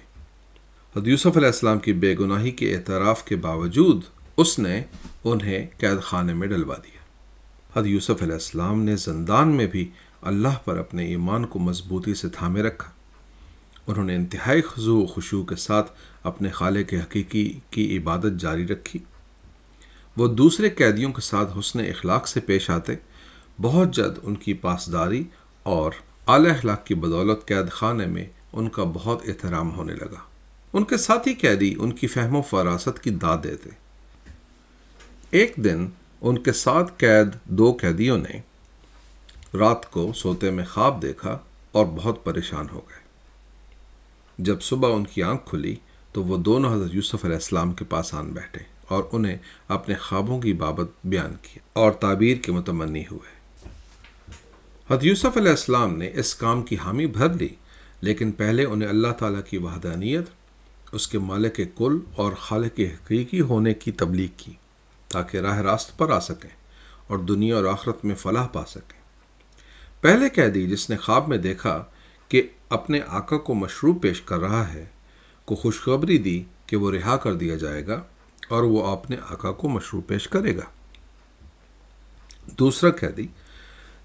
حضرت 0.95 1.07
یوسف 1.07 1.37
علیہ 1.37 1.47
السلام 1.47 1.79
کی 1.79 1.93
بے 1.93 2.15
گناہی 2.19 2.51
کے 2.51 2.75
اعتراف 2.75 3.23
کے 3.25 3.35
باوجود 3.35 4.01
اس 4.37 4.59
نے 4.59 4.83
انہیں 5.23 5.67
قید 5.77 6.01
خانے 6.01 6.33
میں 6.33 6.47
ڈلوا 6.47 6.75
دیا۔ 6.75 6.99
حضرت 7.75 7.87
یوسف 7.87 8.21
علیہ 8.21 8.33
السلام 8.33 8.81
نے 8.81 8.95
زندان 8.95 9.49
میں 9.49 9.67
بھی 9.67 9.89
اللہ 10.21 10.57
پر 10.65 10.77
اپنے 10.77 11.05
ایمان 11.05 11.45
کو 11.45 11.59
مضبوطی 11.59 12.13
سے 12.13 12.29
تھامے 12.29 12.61
رکھا۔ 12.61 12.91
انہوں 13.87 14.03
نے 14.03 14.15
انتہائی 14.15 14.61
خضو 14.61 15.01
و 15.01 15.05
خشوع 15.05 15.43
کے 15.43 15.55
ساتھ 15.55 15.91
اپنے 16.23 16.49
خالے 16.49 16.83
کے 16.83 16.99
حقیقی 16.99 17.59
کی 17.69 17.97
عبادت 17.97 18.39
جاری 18.39 18.67
رکھی۔ 18.67 18.99
وہ 20.17 20.27
دوسرے 20.27 20.69
قیدیوں 20.69 21.11
کے 21.11 21.21
ساتھ 21.21 21.59
حسن 21.59 21.79
اخلاق 21.79 22.27
سے 22.27 22.39
پیش 22.39 22.69
آتے 22.69 22.93
بہت 23.61 23.93
جلد 23.93 24.17
ان 24.23 24.35
کی 24.35 24.53
پاسداری 24.53 25.23
اور 25.63 25.91
اعلی 26.27 26.49
اخلاق 26.49 26.85
کی 26.85 26.95
بدولت 26.95 27.45
قید 27.45 27.71
خانے 27.71 28.05
میں 28.05 28.25
ان 28.53 28.69
کا 28.69 28.83
بہت 28.83 29.21
احترام 29.27 29.75
ہونے 29.75 29.93
لگا۔ 29.93 30.19
ان 30.73 30.83
کے 30.83 30.97
ساتھی 30.97 31.33
قیدی 31.33 31.75
ان 31.79 31.91
کی 31.91 32.07
فہم 32.07 32.35
و 32.35 32.41
فراست 32.41 33.03
کی 33.03 33.09
داد 33.09 33.37
دیتے۔ 33.43 33.69
ایک 35.31 35.53
دن 35.57 35.87
ان 36.21 36.37
کے 36.37 36.51
ساتھ 36.51 36.93
قید 36.97 37.27
دو 37.45 37.77
قیدیوں 37.81 38.17
نے 38.17 38.41
رات 39.57 39.91
کو 39.91 40.11
سوتے 40.15 40.51
میں 40.51 40.65
خواب 40.65 41.01
دیکھا 41.01 41.37
اور 41.71 41.85
بہت 41.85 42.23
پریشان 42.23 42.65
ہو 42.71 42.81
گئے۔ 42.89 42.99
جب 44.37 44.61
صبح 44.61 44.95
ان 44.95 45.03
کی 45.03 45.23
آنکھ 45.23 45.49
کھلی 45.49 45.75
تو 46.11 46.23
وہ 46.23 46.37
دونوں 46.37 46.73
حضرت 46.73 46.95
یوسف 46.95 47.25
علیہ 47.25 47.35
السلام 47.35 47.73
کے 47.73 47.85
پاس 47.85 48.13
آن 48.13 48.29
بیٹھے 48.29 48.63
اور 48.87 49.03
انہیں 49.11 49.37
اپنے 49.67 49.95
خوابوں 49.95 50.41
کی 50.41 50.53
بابت 50.53 50.89
بیان 51.03 51.33
کی 51.41 51.59
اور 51.73 51.91
تعبیر 51.91 52.37
کے 52.37 52.51
متمنی 52.51 53.03
ہوئے۔ 53.11 53.38
حضرت 54.89 55.03
یوسف 55.05 55.37
علیہ 55.37 55.49
السلام 55.49 55.97
نے 55.97 56.09
اس 56.13 56.35
کام 56.35 56.61
کی 56.63 56.75
حامی 56.75 57.05
بھر 57.07 57.33
لی، 57.33 57.47
لیکن 58.01 58.31
پہلے 58.31 58.63
انہیں 58.65 58.89
اللہ 58.89 59.07
تعالیٰ 59.07 59.41
کی 59.49 59.57
وحدانیت، 59.57 60.29
اس 60.91 61.07
کے 61.07 61.19
مالک 61.19 61.59
کل 61.77 61.97
اور 62.15 62.31
خالق 62.33 62.79
حقیقی 62.79 63.41
ہونے 63.41 63.73
کی 63.73 63.91
تبلیغ 63.91 64.27
کی 64.37 64.53
تاکہ 65.07 65.37
راہ 65.37 65.59
راست 65.59 65.97
پر 65.97 66.11
آ 66.11 66.19
سکیں 66.19 66.49
اور 67.07 67.17
دنیا 67.17 67.55
اور 67.55 67.65
آخرت 67.65 68.05
میں 68.05 68.15
فلاح 68.15 68.47
پا 68.47 68.65
سکیں۔ 68.65 68.97
پہلے 70.01 70.29
قیدی 70.29 70.67
جس 70.67 70.89
نے 70.89 70.97
خواب 70.97 71.27
میں 71.27 71.37
دیکھا 71.37 71.83
کہ 72.27 72.41
اپنے 72.69 72.99
آقا 73.07 73.37
کو 73.37 73.53
مشروب 73.53 74.01
پیش 74.01 74.21
کر 74.21 74.39
رہا 74.39 74.73
ہے، 74.73 74.85
کو 75.45 75.55
خوشخبری 75.55 76.17
دی 76.17 76.43
کہ 76.65 76.75
وہ 76.75 76.91
رہا 76.91 77.17
کر 77.17 77.33
دیا 77.33 77.55
جائے 77.55 77.87
گا 77.87 78.01
اور 78.49 78.63
وہ 78.63 78.85
اپنے 78.87 79.17
آقا 79.29 79.51
کو 79.51 79.69
مشروب 79.69 80.07
پیش 80.07 80.27
کرے 80.27 80.55
گا۔ 80.57 80.65
دوسرا 82.59 82.89
قیدی 82.91 83.27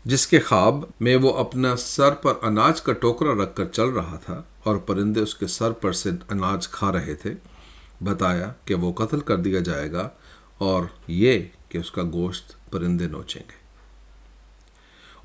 جس 0.05 0.27
کے 0.27 0.41
خواب 0.41 0.85
میں 1.01 1.17
وہ 1.17 1.33
اپنا 1.39 1.77
سر 1.77 2.15
پر 2.15 2.33
اناج 2.43 2.83
کا 2.83 2.93
ٹوکرا 2.93 3.33
رکھ 3.43 3.55
کر 3.57 3.65
چل 3.65 3.89
رہا 3.89 4.17
تھا 4.25 4.43
اور 4.63 4.77
پرندے 4.77 5.21
اس 5.21 5.35
کے 5.35 5.47
سر 5.47 5.73
پر 5.73 5.93
سے 5.93 6.11
اناج 6.31 6.69
کھا 6.69 6.93
رہے 6.93 7.15
تھے، 7.15 7.35
بتایا 8.03 8.53
کہ 8.65 8.75
وہ 8.75 8.93
قتل 8.93 9.21
کر 9.21 9.37
دیا 9.37 9.61
جائے 9.61 9.93
گا 9.93 10.09
اور 10.59 10.83
یہ 11.09 11.43
کہ 11.69 11.79
اس 11.79 11.91
کا 11.91 12.03
گوشت 12.13 12.55
پرندے 12.71 13.07
نوچیں 13.07 13.43
گے۔ 13.43 13.63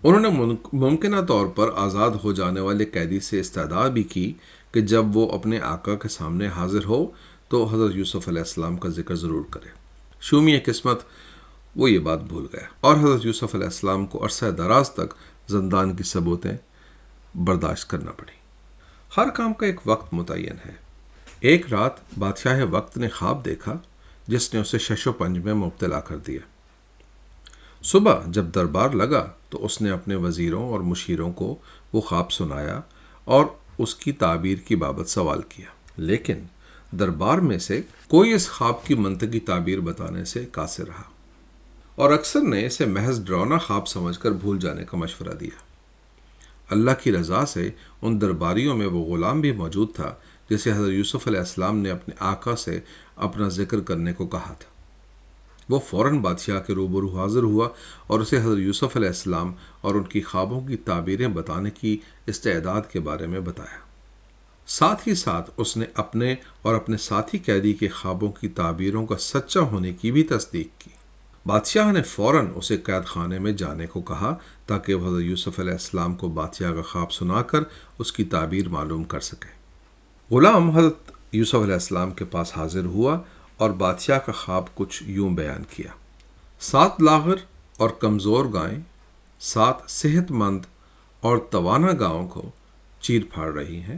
انہوں 0.03 0.21
نے 0.21 0.55
ممکنہ 0.73 1.21
طور 1.27 1.47
پر 1.47 1.69
آزاد 1.75 2.11
ہو 2.23 2.31
جانے 2.31 2.59
والے 2.59 2.85
قیدی 2.85 3.19
سے 3.19 3.39
استعدا 3.39 3.87
بھی 3.87 4.03
کی 4.03 4.33
کہ 4.71 4.81
جب 4.81 5.17
وہ 5.17 5.29
اپنے 5.31 5.59
آقا 5.59 5.95
کے 5.95 6.09
سامنے 6.09 6.47
حاضر 6.47 6.85
ہو 6.85 7.05
تو 7.49 7.65
حضرت 7.65 7.95
یوسف 7.95 8.27
علیہ 8.27 8.41
السلام 8.41 8.77
کا 8.77 8.89
ذکر 8.89 9.15
ضرور 9.15 9.43
کرے۔ 9.51 9.69
شومی 10.21 10.59
قسمت 10.59 10.99
وہ 11.75 11.91
یہ 11.91 11.99
بات 11.99 12.23
بھول 12.23 12.45
گیا۔ 12.53 12.67
اور 12.79 12.95
حضرت 12.95 13.25
یوسف 13.25 13.55
علیہ 13.55 13.65
السلام 13.65 14.05
کو 14.05 14.25
عرصہ 14.25 14.45
دراز 14.45 14.91
تک 14.91 15.13
زندان 15.47 15.95
کی 15.95 16.03
ثبوتیں 16.03 16.57
برداشت 17.35 17.89
کرنا 17.89 18.11
پڑی۔ 18.11 18.31
ہر 19.17 19.29
کام 19.29 19.53
کا 19.53 19.65
ایک 19.65 19.79
وقت 19.85 20.13
متعین 20.13 20.57
ہے۔ 20.65 20.71
ایک 21.39 21.73
رات 21.73 21.91
بادشاہ 22.19 22.63
وقت 22.71 22.97
نے 22.97 23.09
خواب 23.09 23.45
دیکھا، 23.45 23.77
جس 24.27 24.53
نے 24.53 24.59
اسے 24.59 24.77
شش 24.79 25.07
و 25.07 25.11
پنج 25.11 25.37
میں 25.37 25.53
مبتلا 25.53 25.99
کر 25.99 26.17
دیا۔ 26.17 26.39
صبح 27.83 28.19
جب 28.27 28.45
دربار 28.55 28.89
لگا 28.89 29.31
تو 29.49 29.65
اس 29.65 29.81
نے 29.81 29.89
اپنے 29.89 30.15
وزیروں 30.15 30.69
اور 30.69 30.79
مشیروں 30.79 31.33
کو 31.33 31.57
وہ 31.93 32.01
خواب 32.01 32.31
سنایا 32.31 32.81
اور 33.25 33.45
اس 33.77 33.95
کی 33.95 34.11
تعبیر 34.11 34.57
کی 34.57 34.75
بابت 34.75 35.09
سوال 35.09 35.41
کیا۔ 35.49 35.65
لیکن 35.97 36.37
دربار 36.91 37.37
میں 37.37 37.59
سے 37.59 37.81
کوئی 38.07 38.33
اس 38.33 38.49
خواب 38.49 38.85
کی 38.85 38.93
منطقی 38.93 39.39
تعبیر 39.39 39.79
بتانے 39.79 40.25
سے 40.25 40.45
قاصر 40.45 40.87
رہا۔ 40.87 41.18
اور 41.99 42.11
اکثر 42.11 42.41
نے 42.41 42.65
اسے 42.65 42.85
محض 42.85 43.25
ڈرونا 43.25 43.57
خواب 43.57 43.87
سمجھ 43.87 44.19
کر 44.19 44.31
بھول 44.31 44.59
جانے 44.59 44.85
کا 44.85 44.97
مشورہ 44.97 45.33
دیا۔ 45.33 45.61
اللہ 46.69 46.91
کی 47.03 47.11
رضا 47.11 47.45
سے 47.45 47.71
ان 48.01 48.21
درباریوں 48.21 48.77
میں 48.77 48.87
وہ 48.87 49.05
غلام 49.05 49.41
بھی 49.41 49.51
موجود 49.51 49.95
تھا 49.95 50.15
جسے 50.49 50.71
حضرت 50.71 50.89
یوسف 50.89 51.27
علیہ 51.27 51.39
السلام 51.39 51.77
نے 51.77 51.89
اپنے 51.89 52.15
آقا 52.19 52.55
سے 52.55 52.79
اپنا 53.15 53.47
ذکر 53.47 53.79
کرنے 53.79 54.13
کو 54.13 54.27
کہا 54.27 54.53
تھا۔ 54.59 54.71
وہ 55.69 55.79
فوراً 55.79 56.17
بادشاہ 56.17 56.59
کے 56.59 56.73
روبرو 56.73 57.19
حاضر 57.19 57.43
ہوا 57.43 57.69
اور 58.07 58.19
اسے 58.19 58.37
حضرت 58.37 58.57
یوسف 58.57 58.95
علیہ 58.95 59.07
السلام 59.07 59.53
اور 59.81 59.95
ان 59.95 60.03
کی 60.03 60.21
خوابوں 60.21 60.61
کی 60.61 60.77
تعبیریں 60.77 61.27
بتانے 61.27 61.71
کی 61.71 61.97
استعداد 62.27 62.81
کے 62.91 62.99
بارے 62.99 63.27
میں 63.27 63.39
بتایا۔ 63.39 63.79
ساتھ 64.67 65.07
ہی 65.07 65.15
ساتھ 65.15 65.51
اس 65.57 65.77
نے 65.77 65.85
اپنے 65.93 66.35
اور 66.61 66.75
اپنے 66.75 66.97
ساتھی 66.97 67.37
قیدی 67.37 67.73
کے 67.73 67.87
خوابوں 67.87 68.31
کی 68.31 68.47
تعبیروں 68.47 69.05
کا 69.05 69.17
سچا 69.17 69.59
ہونے 69.59 69.93
کی 69.93 70.11
بھی 70.11 70.23
تصدیق 70.23 70.67
کی۔ 70.79 70.98
بادشاہ 71.45 71.91
نے 71.91 72.01
فوراً 72.01 72.47
اسے 72.55 72.77
قید 72.77 73.05
خانے 73.05 73.39
میں 73.39 73.51
جانے 73.51 73.87
کو 73.87 74.01
کہا 74.01 74.35
تاکہ 74.65 74.93
وہ 74.93 75.07
حضرت 75.07 75.21
یوسف 75.21 75.59
علیہ 75.59 75.71
السلام 75.71 76.15
کو 76.15 76.27
بادشاہ 76.27 76.71
کا 76.71 76.81
خواب 76.81 77.11
سنا 77.11 77.41
کر 77.41 77.59
اس 77.99 78.11
کی 78.11 78.23
تعبیر 78.23 78.69
معلوم 78.69 79.03
کر 79.03 79.19
سکے۔ 79.19 79.49
غلام 80.35 80.69
حضرت 80.69 81.11
یوسف 81.31 81.55
علیہ 81.55 81.73
السلام 81.73 82.11
کے 82.11 82.25
پاس 82.25 82.57
حاضر 82.57 82.85
ہوا 82.85 83.19
اور 83.57 83.69
بادشاہ 83.69 84.19
کا 84.19 84.31
خواب 84.31 84.75
کچھ 84.75 85.03
یوں 85.03 85.29
بیان 85.29 85.63
کیا۔ 85.75 85.91
سات 86.59 87.01
لاغر 87.01 87.35
اور 87.77 87.89
کمزور 87.89 88.45
گائیں، 88.53 88.79
سات 89.39 89.75
صحت 89.89 90.31
مند 90.31 90.59
اور 91.21 91.37
توانا 91.37 91.91
گاؤں 91.99 92.27
کو 92.27 92.51
چیر 93.01 93.21
پھاڑ 93.33 93.53
رہی 93.53 93.81
ہیں 93.81 93.97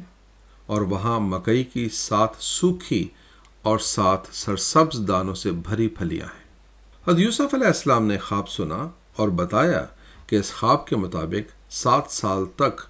اور 0.65 0.81
وہاں 0.81 1.19
مکئی 1.19 1.63
کی 1.63 1.89
سات 1.89 2.29
سوکھی 2.39 3.07
اور 3.62 3.79
سات 3.79 4.19
سرسبز 4.31 5.07
دانوں 5.07 5.36
سے 5.36 5.51
بھری 5.51 5.88
پھلیاں 5.88 6.27
ہیں۔ 6.27 6.40
حضرت 7.08 7.20
یوسف 7.20 7.53
علیہ 7.53 7.67
السلام 7.67 8.05
نے 8.05 8.17
خواب 8.17 8.50
سنا 8.50 8.89
اور 9.15 9.29
بتایا 9.29 9.86
کہ 10.27 10.36
اس 10.36 10.53
خواب 10.53 10.88
کے 10.88 10.96
مطابق 10.96 11.74
سات 11.74 12.03
سال 12.10 12.46
تک 12.55 12.81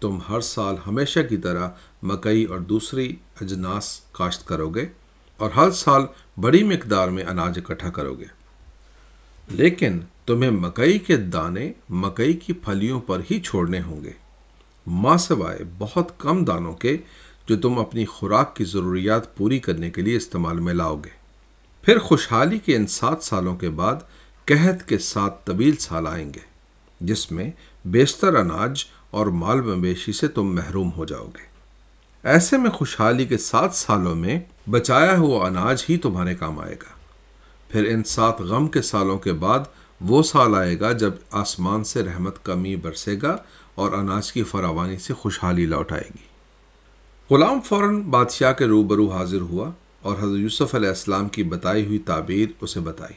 تم 0.00 0.18
ہر 0.28 0.40
سال 0.40 0.74
ہمیشہ 0.86 1.20
کی 1.28 1.36
طرح 1.36 1.68
مکئی 2.02 2.44
اور 2.44 2.58
دوسری 2.58 3.16
اجناس 3.40 4.00
کاشت 4.12 4.46
کرو 4.46 4.68
گے 4.68 4.86
اور 5.36 5.50
ہر 5.50 5.70
سال 5.70 6.02
بڑی 6.40 6.64
مقدار 6.64 7.08
میں 7.08 7.24
اناج 7.24 7.58
اکٹھا 7.58 7.90
کرو 7.90 8.14
گے۔ 8.14 8.24
لیکن 9.48 10.00
تمہیں 10.26 10.50
مکئی 10.50 10.98
کے 10.98 11.16
دانے 11.16 11.72
مکئی 11.90 12.32
کی 12.32 12.52
پھلیوں 12.52 13.00
پر 13.00 13.20
ہی 13.30 13.40
چھوڑنے 13.40 13.80
ہوں 13.80 14.04
گے۔ 14.04 14.12
ماں 14.86 15.16
سوائے 15.16 15.58
بہت 15.78 16.12
کم 16.18 16.44
دانوں 16.44 16.74
کے 16.74 16.96
جو 17.46 17.56
تم 17.56 17.78
اپنی 17.78 18.04
خوراک 18.04 18.56
کی 18.56 18.64
ضروریات 18.64 19.36
پوری 19.36 19.58
کرنے 19.58 19.90
کے 19.90 20.02
لیے 20.02 20.16
استعمال 20.16 20.60
میں 20.60 20.74
لاؤ 20.74 20.96
گے۔ 20.96 21.17
پھر 21.82 21.98
خوشحالی 21.98 22.58
کے 22.58 22.76
ان 22.76 22.86
سات 22.86 23.22
سالوں 23.22 23.56
کے 23.56 23.70
بعد 23.70 23.94
قحط 24.44 24.82
کے 24.82 24.98
سات 24.98 25.44
طویل 25.44 25.76
سال 25.76 26.06
آئیں 26.06 26.34
گے، 26.34 26.40
جس 27.00 27.32
میں 27.32 27.50
بیشتر 27.84 28.34
اناج 28.34 28.84
اور 29.10 29.26
مال 29.26 29.60
مویشی 29.60 30.12
سے 30.12 30.28
تم 30.28 30.54
محروم 30.54 30.90
ہو 30.96 31.04
جاؤ 31.04 31.26
گے۔ 31.26 31.48
ایسے 32.24 32.56
میں 32.56 32.70
خوشحالی 32.70 33.24
کے 33.24 33.38
سات 33.38 33.74
سالوں 33.74 34.14
میں 34.14 34.40
بچایا 34.70 35.18
ہوا 35.18 35.46
اناج 35.46 35.84
ہی 35.88 35.96
تمہارے 35.96 36.34
کام 36.34 36.58
آئے 36.58 36.74
گا۔ 36.74 36.92
پھر 37.68 37.88
ان 37.88 38.04
سات 38.04 38.40
غم 38.40 38.68
کے 38.68 38.82
سالوں 38.82 39.18
کے 39.18 39.32
بعد 39.32 39.58
وہ 40.00 40.22
سال 40.22 40.54
آئے 40.54 40.80
گا 40.80 40.92
جب 40.92 41.10
آسمان 41.30 41.84
سے 41.84 42.02
رحمت 42.02 42.44
کمی 42.44 42.76
برسے 42.76 43.16
گا 43.22 43.36
اور 43.74 43.92
اناج 43.92 44.32
کی 44.32 44.42
فراوانی 44.42 44.98
سے 44.98 45.14
خوشحالی 45.14 45.66
لوٹ 45.66 45.92
آئے 45.92 46.08
گی۔ 46.14 46.24
غلام 47.34 47.60
فوراً 47.60 48.00
بادشاہ 48.00 48.52
کے 48.52 48.64
روبرو 48.64 49.08
حاضر 49.08 49.40
ہوا۔ 49.40 49.70
اور 50.02 50.16
حضرت 50.22 50.38
یوسف 50.38 50.74
علیہ 50.74 50.88
السلام 50.88 51.28
کی 51.28 51.42
بتائی 51.42 51.86
ہوئی 51.86 51.98
تعبیر 51.98 52.48
اسے 52.60 52.80
بتائی۔ 52.80 53.14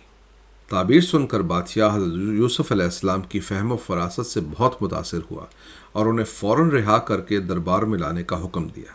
تعبیر 0.70 1.02
سن 1.02 1.28
کر 1.28 1.40
بادشاہ 1.40 1.96
حضرت 1.96 2.14
یوسف 2.16 2.72
علیہ 2.72 2.84
السلام 2.84 3.22
کی 3.22 3.40
فہم 3.40 3.72
و 3.72 3.78
فراست 3.78 4.26
سے 4.26 4.40
بہت 4.58 4.82
متاثر 4.82 5.20
ہوا 5.32 5.46
اور 5.92 6.06
انہیں 6.06 6.26
فوراً 6.26 6.70
رہا 6.70 6.98
کر 6.98 7.22
کے 7.22 7.40
دربار 7.40 7.84
میں 7.84 8.00
لانے 8.00 8.24
کا 8.24 8.46
حکم 8.46 8.68
دیا۔ 8.68 8.94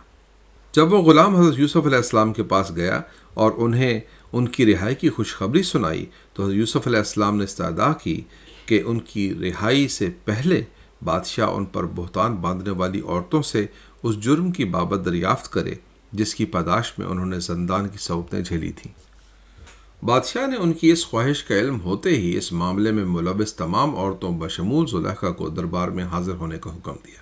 جب 0.71 0.93
وہ 0.93 0.97
غلام 0.97 1.35
حضرت 1.35 1.59
یوسف 1.59 1.85
علیہ 1.85 1.97
السلام 1.97 2.33
کے 2.33 2.43
پاس 2.43 2.71
گیا 2.75 3.01
اور 3.33 3.51
انہیں 3.57 3.99
ان 4.33 4.47
کی 4.47 4.73
رہائی 4.73 4.95
کی 4.95 5.09
خوشخبری 5.09 5.63
سنائی 5.63 6.05
تو 6.33 6.43
حضرت 6.43 6.55
یوسف 6.55 6.87
علیہ 6.87 6.99
السلام 6.99 7.37
نے 7.37 7.43
استعدا 7.43 7.93
کی 7.93 8.21
کہ 8.65 8.83
ان 8.85 8.99
کی 8.99 9.33
رہائی 9.41 9.87
سے 9.87 10.09
پہلے 10.25 10.61
بادشاہ 11.03 11.49
ان 11.49 11.65
پر 11.65 11.83
بہتان 11.95 12.35
باندھنے 12.35 12.69
والی 12.69 13.01
عورتوں 13.01 13.41
سے 13.41 13.65
اس 14.03 14.19
جرم 14.19 14.51
کی 14.51 14.65
بابت 14.65 15.05
دریافت 15.05 15.51
کرے 15.51 15.73
جس 16.17 16.35
کی 16.35 16.45
پاداش 16.45 16.93
میں 16.97 17.07
انہوں 17.07 17.25
نے 17.25 17.39
زندان 17.39 17.87
کی 17.87 17.97
صوتیں 17.97 18.41
جھیلی 18.41 18.71
تھیں۔ 18.71 18.93
بادشاہ 20.05 20.47
نے 20.47 20.57
ان 20.57 20.73
کی 20.73 20.91
اس 20.91 21.05
خواہش 21.05 21.43
کا 21.43 21.55
علم 21.59 21.81
ہوتے 21.81 22.09
ہی 22.09 22.37
اس 22.37 22.51
معاملے 22.51 22.91
میں 22.91 23.05
ملوث 23.05 23.53
تمام 23.53 23.95
عورتوں 23.95 24.37
بشمول 24.37 24.87
زلیخا 24.87 25.29
کو 25.31 25.49
دربار 25.49 25.87
میں 25.87 26.03
حاضر 26.03 26.33
ہونے 26.33 26.57
کا 26.57 26.69
حکم 26.75 26.95
دیا۔ 27.05 27.21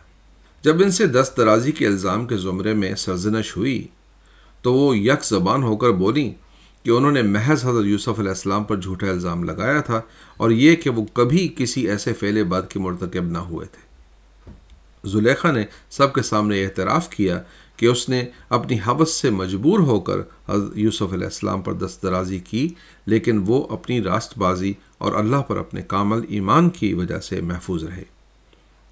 جب 0.62 0.82
ان 0.84 0.92
سے 0.92 1.08
دست 1.08 1.38
درازی 1.38 1.72
کے 1.72 1.88
الزام 1.88 2.28
کے 2.28 2.38
زمرے 2.38 2.74
میں 2.74 2.96
سرزنش 2.96 3.58
ہوئی، 3.58 3.88
تو 4.62 4.74
وہ 4.74 4.98
یک 4.98 5.26
زبان 5.26 5.64
ہو 5.64 5.78
کر 5.78 5.90
بولی 5.90 6.34
کہ 6.84 6.90
انہوں 6.90 7.12
نے 7.12 7.22
محض 7.22 7.66
حضرت 7.66 7.86
یوسف 7.86 8.20
علیہ 8.20 8.30
السلام 8.30 8.64
پر 8.64 8.76
جھوٹا 8.76 9.08
الزام 9.08 9.44
لگایا 9.44 9.82
تھا 9.82 10.02
اور 10.38 10.52
یہ 10.52 10.76
کہ 10.76 10.90
وہ 10.90 11.06
کبھی 11.14 11.54
کسی 11.58 11.88
ایسے 11.88 12.14
فعل 12.14 12.44
بد 12.44 12.72
کے 12.72 12.80
مرتکب 12.80 13.24
نہ 13.24 13.38
ہوئے 13.38 13.66
تھے۔ 13.66 13.86
زلیخا 15.10 15.52
نے 15.52 15.66
سب 15.90 16.14
کے 16.14 16.22
سامنے 16.22 16.64
اعتراف 16.64 17.10
کیا 17.10 17.42
کہ 17.78 17.86
اس 17.86 18.10
نے 18.10 18.26
اپنی 18.50 18.80
حوث 18.88 19.12
سے 19.12 19.30
مجبور 19.30 19.80
ہو 19.80 20.00
کر 20.00 20.18
حضرت 20.50 20.78
یوسف 20.78 21.14
علیہ 21.14 21.26
السلام 21.26 21.62
پر 21.62 21.74
دسترازی 21.74 22.40
کی، 22.40 22.74
لیکن 23.06 23.44
وہ 23.48 23.68
اپنی 23.70 24.04
راست 24.04 24.38
بازی 24.38 24.74
اور 24.98 25.14
اللہ 25.14 25.42
پر 25.42 25.58
اپنے 25.58 25.82
کامل 25.82 26.26
ایمان 26.30 26.70
کی 26.70 26.94
وجہ 26.94 27.20
سے 27.20 27.42
محفوظ 27.42 27.84
رہے۔ 27.84 28.04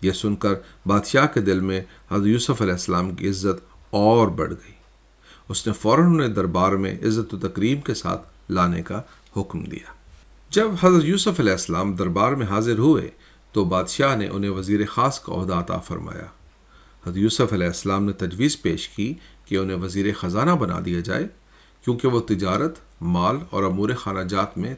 یہ 0.01 0.11
سن 0.11 0.35
کر 0.35 0.53
بادشاہ 0.85 1.25
کے 1.25 1.41
دل 1.41 1.59
میں 1.59 1.81
حضرت 2.11 2.27
یوسف 2.27 2.61
علیہ 2.61 2.73
السلام 2.73 3.15
کی 3.15 3.29
عزت 3.29 3.65
اور 3.89 4.27
بڑھ 4.27 4.51
گئی۔ 4.51 4.73
اس 5.49 5.67
نے 5.67 5.73
فوراً 5.73 6.05
انہیں 6.05 6.27
دربار 6.27 6.71
میں 6.71 6.95
عزت 6.95 7.33
و 7.33 7.37
تقریب 7.37 7.85
کے 7.85 7.93
ساتھ 7.93 8.21
لانے 8.49 8.81
کا 8.81 9.01
حکم 9.37 9.63
دیا۔ 9.63 9.93
جب 10.49 10.67
حضرت 10.83 11.03
یوسف 11.03 11.39
علیہ 11.39 11.51
السلام 11.51 11.93
دربار 11.93 12.31
میں 12.31 12.45
حاضر 12.45 12.77
ہوئے 12.77 13.09
تو 13.51 13.63
بادشاہ 13.63 14.15
نے 14.15 14.27
انہیں 14.27 14.51
وزیر 14.51 14.79
خاص 14.85 15.19
کا 15.19 15.33
عہدہ 15.33 15.53
عطا 15.53 15.77
فرمایا۔ 15.77 16.25
حضرت 17.05 17.17
یوسف 17.17 17.53
علیہ 17.53 17.67
السلام 17.67 18.05
نے 18.05 18.13
تجویز 18.13 18.61
پیش 18.61 18.89
کی 18.89 19.13
کہ 19.45 19.57
انہیں 19.57 19.77
وزیر 19.77 20.13
خزانہ 20.13 20.51
بنا 20.51 20.79
دیا 20.85 20.99
جائے، 20.99 21.27
کیونکہ 21.83 22.07
وہ 22.07 22.19
تجارت، 22.19 22.75
مال 23.01 23.37
اور 23.49 23.63
امور 23.63 23.89
خانہ 23.99 24.19
جات 24.19 24.57
میں 24.57 24.75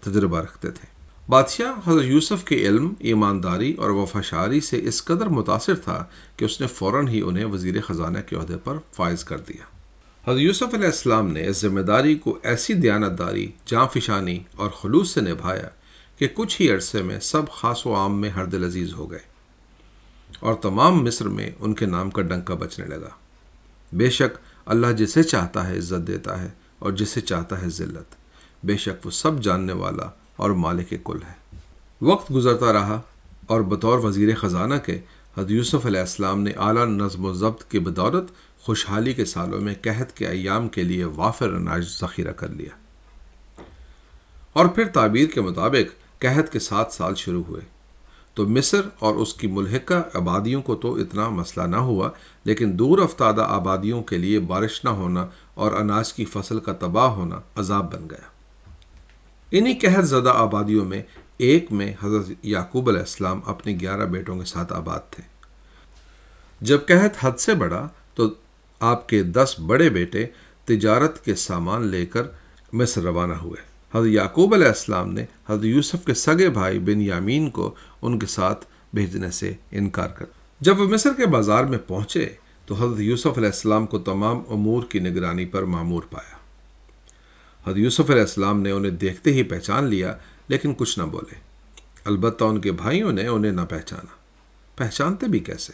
تجربہ 0.00 0.38
رکھتے 0.38 0.70
تھے۔ 0.70 0.86
بادشاہ 1.28 1.88
حضرت 1.88 2.04
یوسف 2.04 2.44
کے 2.44 2.56
علم، 2.68 2.92
ایمانداری 2.98 3.72
اور 3.72 3.90
وفاشاری 3.90 4.60
سے 4.60 4.80
اس 4.82 5.04
قدر 5.04 5.26
متاثر 5.26 5.74
تھا 5.74 6.04
کہ 6.36 6.44
اس 6.44 6.60
نے 6.60 6.66
فوراً 6.66 7.08
ہی 7.08 7.20
انہیں 7.20 7.44
وزیر 7.44 7.80
خزانہ 7.80 8.18
کے 8.26 8.36
عہدے 8.36 8.56
پر 8.64 8.76
فائز 8.92 9.24
کر 9.24 9.38
دیا۔ 9.38 9.64
حضرت 10.30 10.40
یوسف 10.40 10.74
علیہ 10.74 10.86
السلام 10.86 11.32
نے 11.32 11.46
اس 11.46 11.60
ذمہ 11.60 11.80
داری 11.80 12.14
کو 12.14 12.38
ایسی 12.42 12.74
دیانت 12.74 13.18
داری 13.18 13.50
جاں 13.66 13.86
فشانی 13.94 14.38
اور 14.56 14.70
خلوص 14.70 15.14
سے 15.14 15.20
نبھایا 15.20 15.68
کہ 16.18 16.28
کچھ 16.34 16.62
ہی 16.62 16.70
عرصے 16.70 17.02
میں 17.02 17.20
سب 17.20 17.50
خاص 17.50 17.86
و 17.86 17.94
عام 17.94 18.20
میں 18.20 18.30
ہر 18.30 18.44
دل 18.44 18.64
عزیز 18.64 18.94
ہو 18.94 19.10
گئے۔ 19.10 19.30
اور 20.40 20.54
تمام 20.54 21.04
مصر 21.04 21.28
میں 21.28 21.50
ان 21.58 21.74
کے 21.74 21.86
نام 21.86 22.10
کا 22.10 22.22
ڈنکا 22.22 22.54
بچنے 22.54 22.86
لگا۔ 22.86 23.08
بے 23.92 24.10
شک 24.10 24.38
اللہ 24.66 24.86
جسے 24.86 25.22
چاہتا 25.22 25.68
ہے 25.68 25.78
عزت 25.78 26.06
دیتا 26.06 26.42
ہے 26.42 26.48
اور 26.78 26.92
جسے 26.92 27.20
چاہتا 27.20 27.62
ہے 27.62 27.68
ذلت۔ 27.68 28.14
بے 28.64 28.76
شک 28.76 29.06
وہ 29.06 29.10
سب 29.10 29.42
جاننے 29.42 29.72
والا 29.72 30.10
اور 30.36 30.50
مالک 30.50 30.94
کل 31.04 31.18
ہے۔ 31.28 31.56
وقت 32.02 32.32
گزرتا 32.34 32.72
رہا 32.72 33.00
اور 33.46 33.60
بطور 33.60 33.98
وزیر 33.98 34.36
خزانہ 34.36 34.74
کے 34.86 35.00
حد 35.38 35.50
یوسف 35.50 35.86
علیہ 35.86 36.00
السلام 36.00 36.40
نے 36.40 36.50
اعلیٰ 36.50 36.86
نظم 36.86 37.24
و 37.24 37.32
ضبط 37.32 37.64
کی 37.64 37.78
بدولت 37.78 38.30
خوشحالی 38.60 39.14
کے 39.14 39.24
سالوں 39.24 39.60
میں 39.60 39.74
قحط 39.82 40.12
کے 40.12 40.26
ایام 40.26 40.68
کے 40.68 40.82
لیے 40.82 41.04
وافر 41.04 41.48
اناج 41.52 41.84
ذخیرہ 42.00 42.32
کر 42.32 42.48
لیا۔ 42.48 42.76
اور 44.52 44.66
پھر 44.66 44.88
تعبیر 44.88 45.26
کے 45.26 45.40
مطابق 45.40 46.20
قحط 46.20 46.52
کے 46.52 46.58
سات 46.58 46.92
سال 46.92 47.14
شروع 47.14 47.42
ہوئے۔ 47.48 47.79
تو 48.40 48.48
مصر 48.48 48.80
اور 48.98 49.14
اس 49.14 49.34
کی 49.34 49.46
ملحقہ 49.46 49.94
آبادیوں 50.14 50.62
کو 50.62 50.74
تو 50.74 50.94
اتنا 50.94 51.28
مسئلہ 51.28 51.66
نہ 51.66 51.76
ہوا، 51.76 52.10
لیکن 52.44 52.78
دور 52.78 52.98
افتادہ 52.98 53.40
آبادیوں 53.40 54.02
کے 54.02 54.18
لیے 54.18 54.40
بارش 54.40 54.84
نہ 54.84 54.88
ہونا 54.88 55.26
اور 55.54 55.72
اناج 55.72 56.12
کی 56.12 56.24
فصل 56.24 56.60
کا 56.60 56.72
تباہ 56.72 57.10
ہونا 57.10 57.40
عذاب 57.56 57.94
بن 57.94 58.10
گیا۔ 58.10 58.28
انہی 59.50 59.74
قحط 59.74 60.04
زدہ 60.04 60.32
آبادیوں 60.34 60.84
میں 60.84 61.02
ایک 61.36 61.72
میں 61.72 61.94
حضرت 62.02 62.30
یعقوب 62.42 62.88
علیہ 62.88 63.00
السلام 63.00 63.40
اپنے 63.46 63.76
گیارہ 63.80 64.04
بیٹوں 64.04 64.38
کے 64.38 64.44
ساتھ 64.44 64.72
آباد 64.72 65.00
تھے۔ 65.10 65.22
جب 66.60 66.78
قحط 66.88 67.16
حد 67.20 67.38
سے 67.38 67.54
بڑا 67.54 67.88
تو 68.14 68.24
آپ 68.80 69.08
کے 69.08 69.22
دس 69.22 69.54
بڑے 69.66 69.90
بیٹے 69.90 70.26
تجارت 70.64 71.24
کے 71.24 71.34
سامان 71.34 71.86
لے 71.86 72.06
کر 72.06 72.22
مصر 72.72 73.02
روانہ 73.02 73.34
ہوئے۔ 73.34 73.69
حضرت 73.94 74.08
یعقوب 74.08 74.54
علیہ 74.54 74.66
السلام 74.66 75.12
نے 75.12 75.24
حضرت 75.48 75.64
یوسف 75.64 76.04
کے 76.06 76.14
سگے 76.14 76.48
بھائی 76.48 76.78
بن 76.78 77.00
یامین 77.00 77.50
کو 77.50 77.74
ان 78.02 78.18
کے 78.18 78.26
ساتھ 78.26 78.66
بھیجنے 78.94 79.30
سے 79.30 79.52
انکار 79.70 80.08
کر 80.08 80.24
جب 80.60 80.80
وہ 80.80 80.88
مصر 80.88 81.10
کے 81.16 81.26
بازار 81.26 81.64
میں 81.64 81.78
پہنچے 81.86 82.28
تو 82.66 82.74
حضرت 82.74 83.00
یوسف 83.00 83.26
علیہ 83.26 83.48
السلام 83.48 83.86
کو 83.86 83.98
تمام 83.98 84.42
امور 84.50 84.82
کی 84.82 84.98
نگرانی 84.98 85.44
پر 85.44 85.62
معمور 85.62 86.02
پایا۔ 86.10 86.36
حضرت 87.66 87.78
یوسف 87.78 88.10
علیہ 88.10 88.20
السلام 88.20 88.60
نے 88.60 88.70
انہیں 88.70 88.92
دیکھتے 88.92 89.32
ہی 89.32 89.42
پہچان 89.42 89.84
لیا، 89.84 90.14
لیکن 90.48 90.74
کچھ 90.74 90.98
نہ 90.98 91.04
بولے۔ 91.04 91.34
البتہ 92.04 92.44
ان 92.44 92.60
کے 92.60 92.72
بھائیوں 92.72 93.12
نے 93.12 93.26
انہیں 93.26 93.52
نہ 93.52 93.60
پہچانا۔ 93.68 94.14
پہچانتے 94.76 95.26
بھی 95.26 95.38
کیسے؟ 95.38 95.72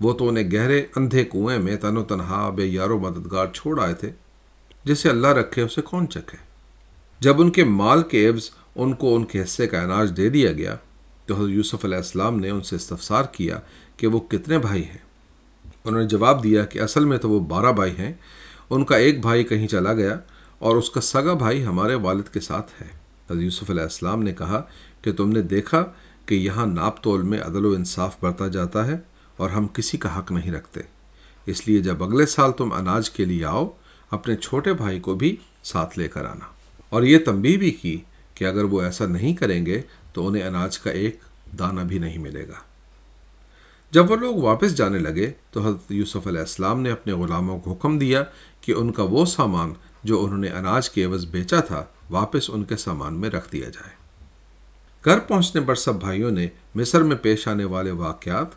وہ 0.00 0.12
تو 0.12 0.28
انہیں 0.28 0.50
گہرے 0.52 0.86
اندھے 0.96 1.24
کنویں 1.24 1.58
میں 1.58 1.76
تن 1.76 1.96
و 1.96 2.04
تنہا 2.04 2.50
بے 2.50 2.66
یار 2.66 2.90
و 2.90 2.98
مددگار 2.98 3.46
چھوڑ 3.54 3.80
آئے 3.80 3.94
تھے، 3.94 4.10
جسے 4.84 5.08
اللہ 5.08 5.26
رکھے 5.26 5.62
اسے 5.62 5.82
کون 5.82 6.08
چکھے؟ 6.08 6.53
جب 7.20 7.40
ان 7.40 7.50
کے 7.50 7.64
مال 7.64 8.02
کے 8.02 8.28
عوض 8.28 8.50
ان 8.76 8.92
کو 8.92 9.16
ان 9.16 9.24
کے 9.24 9.42
حصے 9.42 9.66
کا 9.66 9.82
اناج 9.82 10.12
دے 10.16 10.28
دیا 10.28 10.52
گیا 10.52 10.76
تو 11.26 11.36
حضرت 11.36 11.50
یوسف 11.50 11.84
علیہ 11.84 11.96
السلام 11.96 12.38
نے 12.38 12.50
ان 12.50 12.62
سے 12.62 12.76
استفسار 12.76 13.24
کیا 13.32 13.58
کہ 13.96 14.06
وہ 14.06 14.20
کتنے 14.20 14.58
بھائی 14.58 14.84
ہیں۔ 14.84 15.04
انہوں 15.84 16.02
نے 16.02 16.08
جواب 16.08 16.44
دیا 16.44 16.64
کہ 16.64 16.78
اصل 16.78 17.04
میں 17.04 17.18
تو 17.18 17.30
وہ 17.30 17.40
بارہ 17.40 17.72
بھائی 17.72 17.92
ہیں۔ 17.98 18.12
ان 18.70 18.84
کا 18.84 18.96
ایک 18.96 19.20
بھائی 19.20 19.44
کہیں 19.44 19.68
چلا 19.68 19.92
گیا 19.92 20.18
اور 20.58 20.76
اس 20.76 20.90
کا 20.90 21.00
سگا 21.00 21.34
بھائی 21.34 21.64
ہمارے 21.64 21.94
والد 21.94 22.32
کے 22.32 22.40
ساتھ 22.40 22.82
ہے۔ 22.82 22.88
حضرت 23.30 23.42
یوسف 23.42 23.70
علیہ 23.70 23.82
السلام 23.82 24.22
نے 24.22 24.32
کہا 24.32 24.62
کہ 25.02 25.12
تم 25.12 25.28
نے 25.28 25.42
دیکھا 25.42 25.84
کہ 26.26 26.34
یہاں 26.34 26.66
ناپ 26.66 27.02
تول 27.02 27.22
میں 27.22 27.40
عدل 27.40 27.64
و 27.64 27.70
انصاف 27.70 28.16
بڑھتا 28.20 28.48
جاتا 28.48 28.86
ہے 28.86 28.96
اور 29.36 29.50
ہم 29.50 29.66
کسی 29.66 29.98
کا 29.98 30.18
حق 30.18 30.32
نہیں 30.32 30.52
رکھتے۔ 30.52 30.80
اس 31.46 31.68
لیے 31.68 31.78
جب 31.78 32.04
اگلے 32.04 32.26
سال 32.26 32.52
تم 32.52 32.72
اناج 32.72 33.10
کے 33.10 33.24
لیے 33.24 33.44
آؤ، 33.44 33.70
اپنے 34.10 34.36
چھوٹے 34.36 34.72
بھائی 34.72 35.00
کو 35.00 35.14
بھی 35.14 35.36
ساتھ 35.62 35.98
لے 35.98 36.08
کر 36.08 36.24
آنا۔ 36.24 36.53
اور 36.94 37.02
یہ 37.02 37.18
تنبیہ 37.18 37.56
بھی 37.56 37.70
کی 37.70 37.96
کہ 38.34 38.44
اگر 38.44 38.64
وہ 38.64 38.82
ایسا 38.82 39.06
نہیں 39.06 39.34
کریں 39.34 39.66
گے 39.66 39.80
تو 40.12 40.26
انہیں 40.26 40.42
اناج 40.42 40.78
کا 40.78 40.90
ایک 40.90 41.18
دانہ 41.58 41.80
بھی 41.80 41.98
نہیں 41.98 42.18
ملے 42.18 42.48
گا۔ 42.48 42.60
جب 43.90 44.10
وہ 44.10 44.16
لوگ 44.16 44.36
واپس 44.36 44.76
جانے 44.76 44.98
لگے 44.98 45.30
تو 45.50 45.60
حضرت 45.60 45.92
یوسف 45.92 46.26
علیہ 46.26 46.40
السلام 46.40 46.80
نے 46.80 46.90
اپنے 46.90 47.12
غلاموں 47.12 47.58
کو 47.60 47.72
حکم 47.72 47.98
دیا 47.98 48.22
کہ 48.60 48.72
ان 48.72 48.92
کا 48.92 49.02
وہ 49.02 49.24
سامان 49.24 49.72
جو 50.04 50.24
انہوں 50.24 50.38
نے 50.38 50.48
اناج 50.48 50.90
کے 50.90 51.04
عوض 51.04 51.26
بیچا 51.26 51.60
تھا 51.60 51.84
واپس 52.10 52.50
ان 52.50 52.64
کے 52.64 52.76
سامان 52.76 53.14
میں 53.14 53.30
رکھ 53.30 53.52
دیا 53.52 53.68
جائے۔ 53.68 53.94
گھر 55.04 55.18
پہنچنے 55.18 55.60
پر 55.60 55.74
سب 55.74 55.94
بھائیوں 55.94 56.30
نے 56.30 56.48
مصر 56.74 57.02
میں 57.02 57.16
پیش 57.16 57.48
آنے 57.48 57.64
والے 57.64 57.90
واقعات 57.90 58.48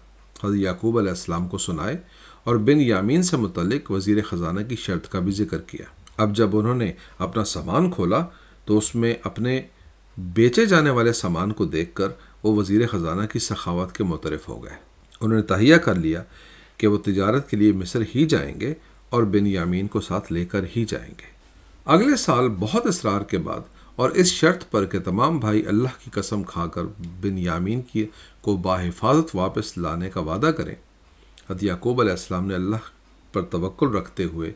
حضرت 0.43 0.58
یعقوب 0.58 0.97
علیہ 0.97 1.10
السلام 1.10 1.47
کو 1.47 1.58
سنائے 1.58 1.97
اور 2.43 2.56
بن 2.56 2.82
یامین 2.82 3.23
سے 3.23 3.38
متعلق 3.38 3.91
وزیر 3.91 4.23
خزانہ 4.23 4.62
کی 4.69 4.76
شرط 4.76 5.08
کا 5.10 5.19
بھی 5.19 5.32
ذکر 5.32 5.62
کیا۔ 5.62 5.86
اب 6.18 6.36
جب 6.36 6.58
انہوں 6.58 6.76
نے 6.76 6.92
اپنا 7.18 7.44
سامان 7.44 7.92
کھولا 7.92 8.26
تو 8.66 8.78
اس 8.78 8.96
میں 8.96 9.16
اپنے 9.24 9.62
بیچے 10.18 10.66
جانے 10.66 10.90
والے 10.90 11.14
سامان 11.14 11.52
کو 11.52 11.66
دیکھ 11.66 11.96
کر 11.96 12.08
وہ 12.44 12.56
وزیر 12.56 12.88
خزانہ 12.88 13.26
کی 13.26 13.40
سخاوت 13.40 13.96
کے 13.96 14.04
مترف 14.04 14.50
ہو 14.50 14.64
گئے۔ 14.64 14.76
انہوں 15.22 15.38
نے 15.38 15.44
تہیہ 15.44 15.76
کر 15.76 15.96
لیا 15.96 16.24
کہ 16.78 16.88
وہ 16.88 16.98
تجارت 16.98 17.50
کے 17.50 17.58
لیے 17.58 17.72
مصر 17.72 18.04
ہی 18.16 18.26
جائیں 18.26 18.62
گے 18.62 18.74
اور 19.10 19.24
بن 19.24 19.48
یامین 19.48 19.88
کو 19.88 20.02
ساتھ 20.02 20.34
لے 20.34 20.46
کر 20.46 20.66
ہی 20.76 20.86
جائیں 20.86 21.12
گے۔ 21.12 21.38
اگلے 21.86 22.16
سال 22.16 22.50
بہت 22.60 22.86
اصرار 22.86 23.22
کے 23.22 23.38
بعد 23.38 23.60
اور 23.96 24.12
اس 24.12 24.28
شرط 24.28 24.72
پر 24.72 24.86
کہ 24.86 25.00
تمام 25.00 25.40
بھائی 25.40 25.66
اللہ 25.66 25.90
کی 26.04 26.12
قسم 26.14 26.44
کھا 26.44 26.68
کر 26.68 26.84
بن 27.22 27.38
یامین 27.38 27.82
کی 27.82 28.06
کو 28.42 28.58
باحفاظت 28.58 29.36
واپس 29.36 29.78
لانے 29.78 30.10
کا 30.10 30.20
وعدہ 30.20 30.46
کریں۔ 30.46 30.76
حضرت 31.50 31.64
یعقوب 31.64 32.02
علیہ 32.02 32.12
السلام 32.12 32.48
نے 32.48 32.56
اللہ 32.56 32.84
پر 33.34 33.42
توقل 33.42 33.88
رکھتے 33.88 34.24
ہوئے 34.24 34.52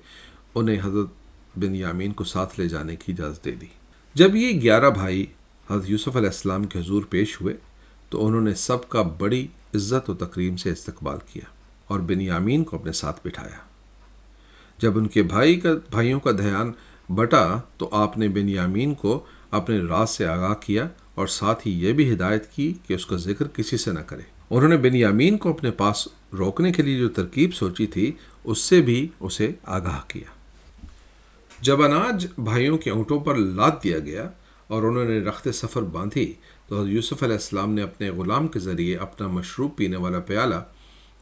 انہیں 0.55 0.79
حضرت 0.83 1.20
بن 1.55 1.75
یامین 1.75 2.13
کو 2.13 2.23
ساتھ 2.23 2.59
لے 2.59 2.67
جانے 2.67 2.95
کی 2.95 3.11
اجازت 3.11 3.45
دے 3.45 3.51
دی۔ 3.51 3.65
جب 4.13 4.35
یہ 4.35 4.61
گیارہ 4.61 4.89
بھائی 4.89 5.25
حضرت 5.69 5.89
یوسف 5.89 6.15
علیہ 6.15 6.27
السلام 6.27 6.63
کے 6.63 6.79
حضور 6.79 7.03
پیش 7.09 7.41
ہوئے، 7.41 7.53
تو 8.09 8.27
انہوں 8.27 8.41
نے 8.41 8.53
سب 8.53 8.89
کا 8.89 9.01
بڑی 9.01 9.47
عزت 9.75 10.09
و 10.09 10.13
تقریم 10.13 10.57
سے 10.57 10.71
استقبال 10.71 11.17
کیا 11.33 11.45
اور 11.87 11.99
بن 11.99 12.21
یامین 12.21 12.63
کو 12.63 12.77
اپنے 12.77 12.91
ساتھ 12.91 13.27
بٹھایا۔ 13.27 13.57
جب 14.77 14.97
ان 14.97 15.07
کے 15.07 15.23
بھائی 15.23 15.59
کا 15.59 15.69
بھائیوں 15.91 16.19
کا 16.19 16.31
دھیان 16.31 16.71
بٹا، 17.09 17.59
تو 17.77 17.89
آپ 17.91 18.17
نے 18.17 18.27
بن 18.27 18.49
یامین 18.49 18.93
کو 18.93 19.25
اپنے 19.51 19.79
راز 19.79 20.09
سے 20.09 20.25
آگاہ 20.25 20.53
کیا 20.53 20.87
اور 21.15 21.27
ساتھ 21.27 21.67
ہی 21.67 21.87
یہ 21.87 21.93
بھی 21.93 22.13
ہدایت 22.13 22.51
کی 22.51 22.73
کہ 22.87 22.93
اس 22.93 23.05
کا 23.05 23.15
ذکر 23.15 23.47
کسی 23.47 23.77
سے 23.77 23.91
نہ 23.91 23.99
کرے۔ 23.99 24.21
انہوں 24.49 24.69
نے 24.69 24.77
بن 24.77 24.95
یامین 24.95 25.37
کو 25.37 25.49
اپنے 25.49 25.71
پاس 25.71 26.07
روکنے 26.33 26.71
کے 26.71 26.83
لیے 26.83 26.99
جو 26.99 27.09
ترکیب 27.09 27.53
سوچی 27.53 27.87
تھی، 27.87 28.11
اس 28.43 28.59
سے 28.59 28.81
بھی 28.81 29.07
اسے 29.19 29.51
آگاہ 29.63 29.99
کیا۔ 30.07 30.40
جب 31.61 31.81
اناج 31.81 32.27
بھائیوں 32.37 32.77
کے 32.77 32.89
اونٹوں 32.89 33.19
پر 33.19 33.35
لاد 33.35 33.71
دیا 33.83 33.99
گیا 33.99 34.29
اور 34.67 34.83
انہوں 34.83 35.05
نے 35.05 35.19
رخت 35.19 35.47
سفر 35.53 35.81
باندھی، 35.81 36.33
تو 36.67 36.79
حضرت 36.79 36.89
یوسف 36.89 37.23
علیہ 37.23 37.35
السلام 37.35 37.73
نے 37.73 37.81
اپنے 37.81 38.09
غلام 38.09 38.47
کے 38.47 38.59
ذریعے 38.59 38.95
اپنا 38.97 39.27
مشروب 39.27 39.75
پینے 39.75 39.95
والا 39.95 40.19
پیالہ 40.19 40.55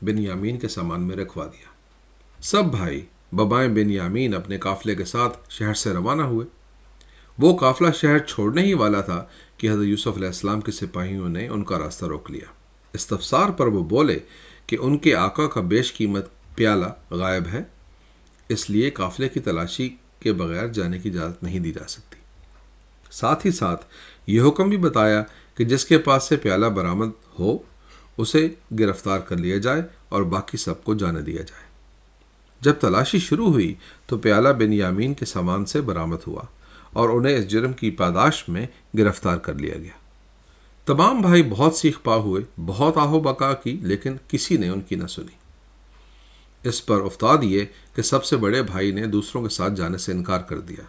بن 0.02 0.18
یامین 0.18 0.60
کے 0.60 0.68
سامان 0.68 1.02
میں 1.02 1.16
رکھوا 1.16 1.46
دیا۔ 1.46 1.68
سب 2.42 2.64
بھائی، 2.64 3.06
ببائیں 3.32 3.70
بن 3.70 3.90
یامین 3.90 4.36
اپنے 4.36 4.58
قافلے 4.58 4.96
کے 4.96 5.06
ساتھ 5.06 5.38
شہر 5.50 5.74
سے 5.74 5.94
روانہ 5.94 6.22
ہوئے۔ 6.22 6.46
وہ 7.38 7.58
قافلہ 7.58 7.92
شہر 7.92 8.20
چھوڑنے 8.20 8.62
ہی 8.62 8.74
والا 8.74 9.02
تھا 9.02 9.26
کہ 9.58 9.70
حضرت 9.70 9.86
یوسف 9.86 10.16
علیہ 10.16 10.28
السلام 10.28 10.62
کے 10.62 10.72
سپاہیوں 10.72 11.30
نے 11.30 11.48
ان 11.48 11.64
کا 11.64 11.80
راستہ 11.80 12.06
روک 12.06 12.32
لیا۔ 12.32 12.52
استفسار 12.94 13.50
پر 13.50 13.68
وہ 13.68 13.84
بولے 13.84 14.20
کہ 14.68 14.78
ان 14.82 14.98
کے 14.98 15.16
آقا 15.16 15.48
کا 15.48 15.62
بیش 15.62 15.94
قیمت 15.94 16.26
پیالہ 16.56 16.86
غائب 17.12 17.48
ہے، 17.54 17.64
اس 18.50 18.70
لیے 18.70 18.90
قافلے 18.90 19.30
کی 19.30 19.40
تلاشی 19.40 19.90
کے 20.20 20.34
بغیر 20.34 20.68
جانے 20.68 21.00
کی 21.00 21.10
اجازت 21.10 21.44
نہیں 21.44 21.60
دی 21.60 21.72
جا 21.72 21.88
سکتی۔ 21.88 22.16
ساتھ 23.12 23.46
ہی 23.46 23.52
ساتھ 23.52 23.86
یہ 24.28 24.42
حکم 24.42 24.70
بھی 24.70 24.78
بتایا 24.78 25.24
کہ 25.56 25.66
جس 25.66 25.86
کے 25.86 25.98
پاس 25.98 26.24
سے 26.24 26.36
پیالہ 26.36 26.66
برآمد 26.66 27.10
ہو، 27.40 27.58
اسے 28.18 28.50
گرفتار 28.80 29.20
کر 29.20 29.38
لیا 29.38 29.58
جائے 29.58 29.82
اور 30.10 30.22
باقی 30.22 30.58
سب 30.58 30.84
کو 30.84 30.96
جانے 30.96 31.22
دیا 31.22 31.42
جائے۔ 31.42 31.70
جب 32.62 32.74
تلاشی 32.74 33.20
شروع 33.20 33.48
ہوئی 33.48 33.74
تو 34.06 34.18
پیالہ 34.18 34.50
بن 34.50 34.74
یامین 34.74 35.14
کے 35.14 35.26
سامان 35.26 35.66
سے 35.66 35.82
برآمد 35.82 36.18
ہوا 36.28 36.42
اور 36.94 37.10
انہیں 37.10 37.38
اس 37.38 37.48
جرم 37.48 37.74
کی 37.74 37.92
پاداش 37.92 38.50
میں 38.50 38.68
گرفتار 38.98 39.38
کر 39.38 39.54
لیا 39.54 39.78
گیا۔ 39.78 40.00
تمام 40.86 41.22
بھائی 41.22 41.44
بہت 41.44 41.76
سیکھ 41.76 42.00
پا 42.04 42.16
ہوئے، 42.16 42.62
بہت 42.66 42.98
آہو 42.98 43.20
بقا 43.20 43.54
کی، 43.54 43.80
لیکن 43.82 44.16
کسی 44.28 44.58
نے 44.58 44.70
ان 44.70 44.82
کی 44.82 44.96
نہ 44.96 45.08
سنی۔ 45.08 45.39
اس 46.64 46.86
پر 46.86 47.02
افتاد 47.02 47.38
یہ 47.42 47.66
کہ 47.96 48.02
سب 48.02 48.26
سے 48.26 48.36
بڑے 48.36 48.64
بھائی 48.64 48.92
نے 48.92 49.06
دوسروں 49.06 49.44
کے 49.44 49.50
ساتھ 49.50 49.74
جانے 49.74 49.98
سے 49.98 50.12
انکار 50.12 50.40
کر 50.40 50.60
دیا۔ 50.60 50.84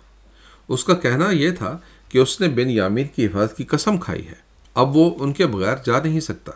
اس 0.69 0.85
کا 0.85 0.95
کہنا 0.95 1.31
یہ 1.31 1.51
تھا 1.51 1.79
کہ 2.09 2.19
اس 2.19 2.41
نے 2.41 2.49
بن 2.49 2.71
یامین 2.71 3.07
کی 3.17 3.27
حفاظت 3.27 3.57
کی 3.57 3.65
قسم 3.65 3.99
کھائی 3.99 4.27
ہے۔ 4.27 4.51
اب 4.75 4.97
وہ 4.97 5.11
ان 5.19 5.33
کے 5.33 5.47
بغیر 5.47 5.77
جا 5.87 6.03
نہیں 6.05 6.21
سکتا۔ 6.21 6.53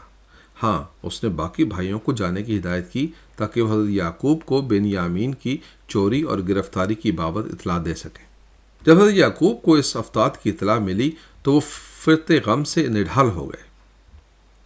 ہاں 0.63 0.85
اس 1.03 1.25
نے 1.25 1.31
باقی 1.31 1.65
بھائیوں 1.65 1.99
کو 1.99 2.13
جانے 2.13 2.43
کی 2.43 2.59
ہدایت 2.59 2.93
کی 2.93 3.07
تاکہ 3.37 3.63
وہ 3.63 3.75
حضرت 3.75 3.91
یعقوب 3.91 4.43
کو 4.45 4.61
بن 4.61 4.85
یامین 4.85 5.35
کی 5.35 5.59
چوری 5.89 6.23
اور 6.23 6.39
گرفتاری 6.49 6.95
کی 6.95 7.13
بابت 7.13 7.45
اطلاع 7.53 7.79
دے 7.85 7.95
سکیں۔ 7.95 8.27
جب 8.87 9.03
حضرت 9.03 9.15
یعقوب 9.15 9.63
کو 9.63 9.75
اس 9.75 9.97
افطاد 9.97 10.31
کی 10.43 10.51
اطلاع 10.51 10.79
ملی 10.79 11.11
تو 11.43 11.53
وہ 11.53 11.61
فرت 12.05 12.33
غم 12.47 12.65
سے 12.65 12.87
نڈھال 12.87 13.29
ہو 13.29 13.53
گئے۔ 13.53 13.63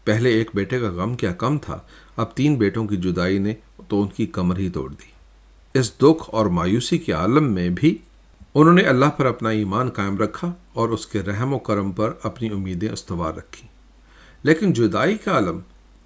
پہلے 0.04 0.30
ایک 0.30 0.50
بیٹے 0.54 0.78
کا 0.78 0.90
غم 0.90 1.16
کیا 1.16 1.32
کم 1.32 1.58
تھا، 1.58 1.78
اب 2.16 2.36
تین 2.36 2.54
بیٹوں 2.54 2.86
کی 2.86 2.96
جدائی 2.96 3.38
نے 3.38 3.54
تو 3.88 4.02
ان 4.02 4.08
کی 4.08 4.26
کمر 4.26 4.58
ہی 4.58 4.70
توڑ 4.70 4.90
دی۔ 4.90 5.18
اس 5.78 5.98
دکھ 5.98 6.22
اور 6.26 6.46
مایوسی 6.46 6.98
کے 6.98 7.12
عالم 7.12 7.44
میں 7.44 7.70
بھی 7.70 7.98
انہوں 8.54 8.74
نے 8.74 8.82
اللہ 8.82 9.06
پر 9.06 9.26
اپنا 9.26 9.48
ایمان 9.48 9.90
قائم 9.90 10.18
رکھا 10.18 10.52
اور 10.72 10.88
اس 10.88 11.06
کے 11.06 11.22
رحم 11.22 11.54
و 11.54 11.58
کرم 11.58 11.92
پر 11.92 12.12
اپنی 12.22 12.48
امیدیں 12.48 12.88
استوار 12.88 13.34
رکھی 13.34 13.68
لیکن 14.42 14.72
جدائی 14.72 15.16
کا 15.16 15.32
عالم 15.32 15.60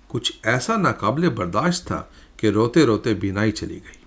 کچھ 0.09 0.33
ایسا 0.43 0.77
ناقابل 0.77 1.29
برداشت 1.31 1.87
تھا 1.87 2.03
کہ 2.37 2.47
روتے 2.47 2.87
روتے 2.87 3.15
بینائی 3.15 3.53
چلی 3.53 3.75
گئی۔ 3.75 4.05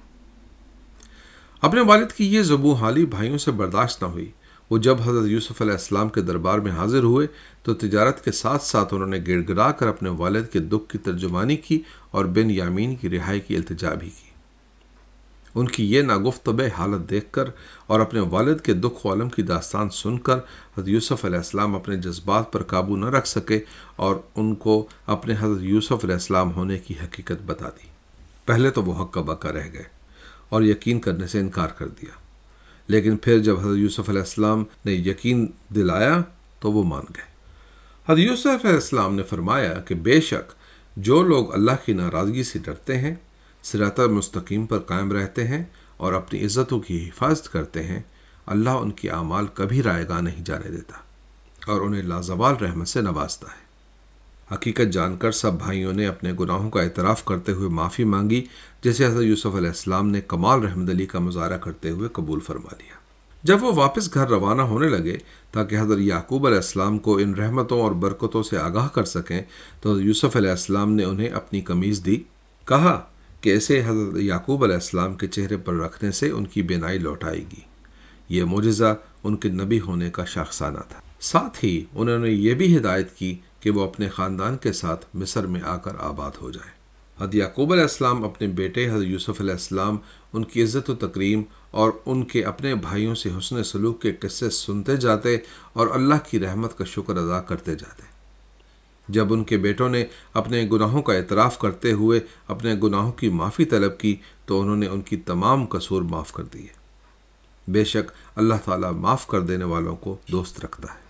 اپنے 1.61 1.81
والد 1.81 2.11
کی 2.11 2.33
یہ 2.35 2.41
زبو 2.41 2.73
حالی 2.73 3.05
بھائیوں 3.05 3.37
سے 3.37 3.51
برداشت 3.51 4.03
نہ 4.03 4.07
ہوئی۔ 4.07 4.31
وہ 4.69 4.77
جب 4.77 4.97
حضرت 5.01 5.27
یوسف 5.27 5.61
علیہ 5.61 5.71
السلام 5.71 6.09
کے 6.09 6.21
دربار 6.21 6.59
میں 6.59 6.71
حاضر 6.71 7.03
ہوئے 7.03 7.27
تو 7.63 7.73
تجارت 7.73 8.25
کے 8.25 8.31
ساتھ 8.31 8.63
ساتھ 8.63 8.93
انہوں 8.93 9.07
نے 9.07 9.19
گڑ 9.27 9.41
گڑا 9.49 9.71
کر 9.71 9.87
اپنے 9.87 10.09
والد 10.09 10.45
کے 10.53 10.59
دکھ 10.59 10.91
کی 10.91 10.97
ترجمانی 10.97 11.55
کی 11.55 11.81
اور 12.11 12.25
بن 12.25 12.49
یامین 12.51 12.95
کی 12.95 13.09
رہائی 13.09 13.39
کی 13.39 13.55
التجا 13.55 13.93
بھی 13.93 14.09
کی۔ 14.09 14.29
ان 15.55 15.67
کی 15.67 15.91
یہ 15.91 16.01
ناگفتب 16.01 16.61
حالت 16.77 17.09
دیکھ 17.09 17.31
کر 17.31 17.49
اور 17.87 17.99
اپنے 17.99 18.19
والد 18.19 18.61
کے 18.61 18.73
دکھ 18.73 19.05
و 19.05 19.13
علم 19.13 19.29
کی 19.29 19.41
داستان 19.41 19.89
سن 19.89 20.17
کر 20.17 20.37
حضرت 20.37 20.87
یوسف 20.87 21.25
علیہ 21.25 21.37
السلام 21.37 21.75
اپنے 21.75 21.97
جذبات 21.97 22.53
پر 22.53 22.63
قابو 22.63 22.95
نہ 22.95 23.05
رکھ 23.05 23.27
سکے 23.27 23.59
اور 23.95 24.15
ان 24.35 24.55
کو 24.55 24.87
اپنے 25.05 25.33
حضرت 25.39 25.61
یوسف 25.61 26.03
علیہ 26.03 26.13
السلام 26.13 26.53
ہونے 26.53 26.79
کی 26.79 26.93
حقیقت 27.03 27.43
بتا 27.45 27.69
دی۔ 27.69 27.87
پہلے 28.45 28.71
تو 28.71 28.83
وہ 28.83 29.03
حق 29.03 29.13
کا 29.13 29.21
بکا 29.21 29.51
رہ 29.51 29.67
گئے 29.73 29.83
اور 30.49 30.61
یقین 30.61 30.99
کرنے 30.99 31.27
سے 31.27 31.39
انکار 31.39 31.67
کر 31.67 31.87
دیا۔ 31.87 32.24
لیکن 32.87 33.17
پھر 33.17 33.39
جب 33.39 33.59
حضرت 33.59 33.77
یوسف 33.77 34.09
علیہ 34.09 34.21
السلام 34.21 34.63
نے 34.85 34.91
یقین 34.91 35.47
دلایا 35.75 36.21
تو 36.59 36.71
وہ 36.71 36.83
مان 36.83 37.03
گئے۔ 37.15 37.33
حضرت 38.07 38.19
یوسف 38.19 38.47
علیہ 38.47 38.75
السلام 38.75 39.15
نے 39.15 39.23
فرمایا 39.23 39.73
کہ 39.73 39.95
بے 39.95 40.21
شک 40.21 40.51
جو 40.97 41.23
لوگ 41.23 41.53
اللہ 41.53 41.85
کی 41.85 41.93
ناراضگی 41.93 42.43
سے 42.43 42.59
ڈرتے 42.59 42.97
ہیں 42.97 43.15
سرات 43.63 43.99
مستقیم 43.99 44.65
پر 44.65 44.79
قائم 44.79 45.11
رہتے 45.11 45.47
ہیں 45.47 45.63
اور 45.97 46.13
اپنی 46.13 46.45
عزتوں 46.45 46.79
کی 46.79 47.07
حفاظت 47.07 47.51
کرتے 47.51 47.83
ہیں، 47.83 48.01
اللہ 48.45 48.69
ان 48.69 48.91
کی 48.91 49.09
اعمال 49.09 49.45
کبھی 49.53 49.83
رائے 49.83 50.07
گاہ 50.07 50.21
نہیں 50.21 50.45
جانے 50.45 50.69
دیتا 50.71 50.97
اور 51.71 51.81
انہیں 51.81 52.01
لازوال 52.01 52.55
رحمت 52.55 52.87
سے 52.87 53.01
نوازتا 53.01 53.47
ہے۔ 53.47 53.64
حقیقت 54.51 54.91
جان 54.91 55.17
کر 55.17 55.31
سب 55.31 55.53
بھائیوں 55.53 55.93
نے 55.93 56.05
اپنے 56.05 56.33
گناہوں 56.39 56.69
کا 56.69 56.81
اعتراف 56.81 57.25
کرتے 57.25 57.51
ہوئے 57.51 57.69
معافی 57.69 58.03
مانگی، 58.03 58.45
جیسے 58.83 59.05
حضرت 59.05 59.23
یوسف 59.23 59.55
علیہ 59.55 59.67
السلام 59.67 60.09
نے 60.09 60.21
کمال 60.27 60.63
رحمد 60.63 60.89
علی 60.89 61.05
کا 61.05 61.19
مظاہرہ 61.19 61.57
کرتے 61.57 61.89
ہوئے 61.89 62.09
قبول 62.13 62.39
فرما 62.39 62.75
لیا۔ 62.77 62.95
جب 63.43 63.63
وہ 63.63 63.71
واپس 63.75 64.13
گھر 64.13 64.27
روانہ 64.27 64.61
ہونے 64.61 64.87
لگے، 64.87 65.17
تاکہ 65.51 65.79
حضرت 65.79 65.99
یعقوب 65.99 66.47
علیہ 66.47 66.57
السلام 66.57 66.97
کو 66.97 67.17
ان 67.17 67.33
رحمتوں 67.33 67.81
اور 67.81 67.91
برکتوں 67.91 68.43
سے 68.43 68.57
آگاہ 68.57 68.87
کر 68.87 69.03
سکیں، 69.03 69.41
تو 69.81 70.01
یوسف 70.01 70.35
علیہ 70.35 70.49
السلام 70.49 70.91
نے 70.91 71.03
انہیں 71.03 71.29
اپنی 71.29 71.61
قمیض 71.61 72.05
دی، 72.05 72.15
کہا 72.65 73.05
کہ 73.41 73.53
اسے 73.53 73.81
حضرت 73.85 74.17
یعقوب 74.17 74.63
علیہ 74.63 74.75
السلام 74.75 75.13
کے 75.13 75.27
چہرے 75.27 75.57
پر 75.57 75.73
رکھنے 75.73 76.11
سے 76.11 76.29
ان 76.29 76.45
کی 76.45 76.61
بینائی 76.61 76.99
لوٹ 76.99 77.23
آئے 77.23 77.39
گی۔ 77.39 77.61
یہ 78.29 78.43
معجزہ 78.43 78.95
ان 79.23 79.35
کے 79.35 79.49
نبی 79.49 79.79
ہونے 79.79 80.09
کا 80.09 80.25
شاخسانہ 80.25 80.79
تھا۔ 80.89 81.01
ساتھ 81.19 81.65
ہی 81.65 81.85
انہوں 81.93 82.19
نے 82.19 82.29
یہ 82.29 82.53
بھی 82.53 82.77
ہدایت 82.77 83.15
کی 83.15 83.37
کہ 83.59 83.69
وہ 83.69 83.83
اپنے 83.83 84.09
خاندان 84.09 84.57
کے 84.57 84.73
ساتھ 84.73 85.05
مصر 85.13 85.47
میں 85.47 85.61
آ 85.61 85.77
کر 85.77 85.91
آباد 85.99 86.31
ہو 86.41 86.51
جائیں۔ 86.51 86.75
حضرت 87.21 87.35
یعقوب 87.35 87.71
علیہ 87.71 87.83
السلام 87.83 88.25
اپنے 88.25 88.47
بیٹے 88.47 88.89
حضرت 88.89 89.05
یوسف 89.05 89.41
علیہ 89.41 89.51
السلام، 89.51 89.97
ان 90.33 90.43
کی 90.43 90.63
عزت 90.63 90.89
و 90.89 90.95
تکریم 90.95 91.41
اور 91.71 91.91
ان 92.05 92.23
کے 92.23 92.43
اپنے 92.43 92.75
بھائیوں 92.75 93.15
سے 93.15 93.29
حسن 93.37 93.63
سلوک 93.63 94.01
کے 94.01 94.11
قصے 94.11 94.49
سنتے 94.49 94.97
جاتے 94.97 95.37
اور 95.73 95.87
اللہ 95.87 96.15
کی 96.29 96.39
رحمت 96.39 96.77
کا 96.77 96.85
شکر 96.85 97.17
ادا 97.17 97.41
کرتے 97.41 97.75
جاتے۔ 97.75 98.03
جب 99.09 99.33
ان 99.33 99.43
کے 99.43 99.57
بیٹوں 99.57 99.89
نے 99.89 100.05
اپنے 100.33 100.67
گناہوں 100.71 101.01
کا 101.01 101.13
اعتراف 101.13 101.59
کرتے 101.59 101.91
ہوئے 101.91 102.19
اپنے 102.47 102.75
گناہوں 102.83 103.11
کی 103.11 103.29
معافی 103.29 103.65
طلب 103.65 103.97
کی، 103.97 104.15
تو 104.45 104.61
انہوں 104.61 104.75
نے 104.75 104.87
ان 104.87 105.01
کی 105.01 105.17
تمام 105.17 105.65
قصور 105.65 106.01
معاف 106.01 106.33
کر 106.33 106.43
دیے۔ 106.43 106.67
بے 107.67 107.83
شک 107.83 108.11
اللہ 108.35 108.55
تعالیٰ 108.65 108.91
معاف 108.91 109.27
کر 109.27 109.41
دینے 109.41 109.65
والوں 109.65 109.95
کو 109.95 110.17
دوست 110.31 110.65
رکھتا 110.65 110.93
ہے۔ 110.93 111.04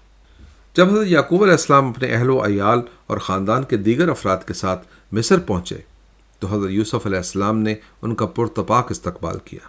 جب 0.75 0.89
حضرت 0.89 1.07
یعقوب 1.07 1.43
علیہ 1.43 1.51
السلام 1.51 1.89
اپنے 1.89 2.13
اہل 2.13 2.29
و 2.29 2.45
عیال 2.45 2.79
اور 3.07 3.17
خاندان 3.17 3.63
کے 3.63 3.77
دیگر 3.77 4.09
افراد 4.09 4.37
کے 4.47 4.53
ساتھ 4.53 4.87
مصر 5.11 5.39
پہنچے، 5.39 5.77
تو 6.39 6.47
حضرت 6.47 6.71
یوسف 6.71 7.05
علیہ 7.05 7.17
السلام 7.17 7.57
نے 7.57 7.75
ان 8.01 8.15
کا 8.15 8.25
پرتپاک 8.25 8.91
استقبال 8.91 9.37
کیا۔ 9.45 9.67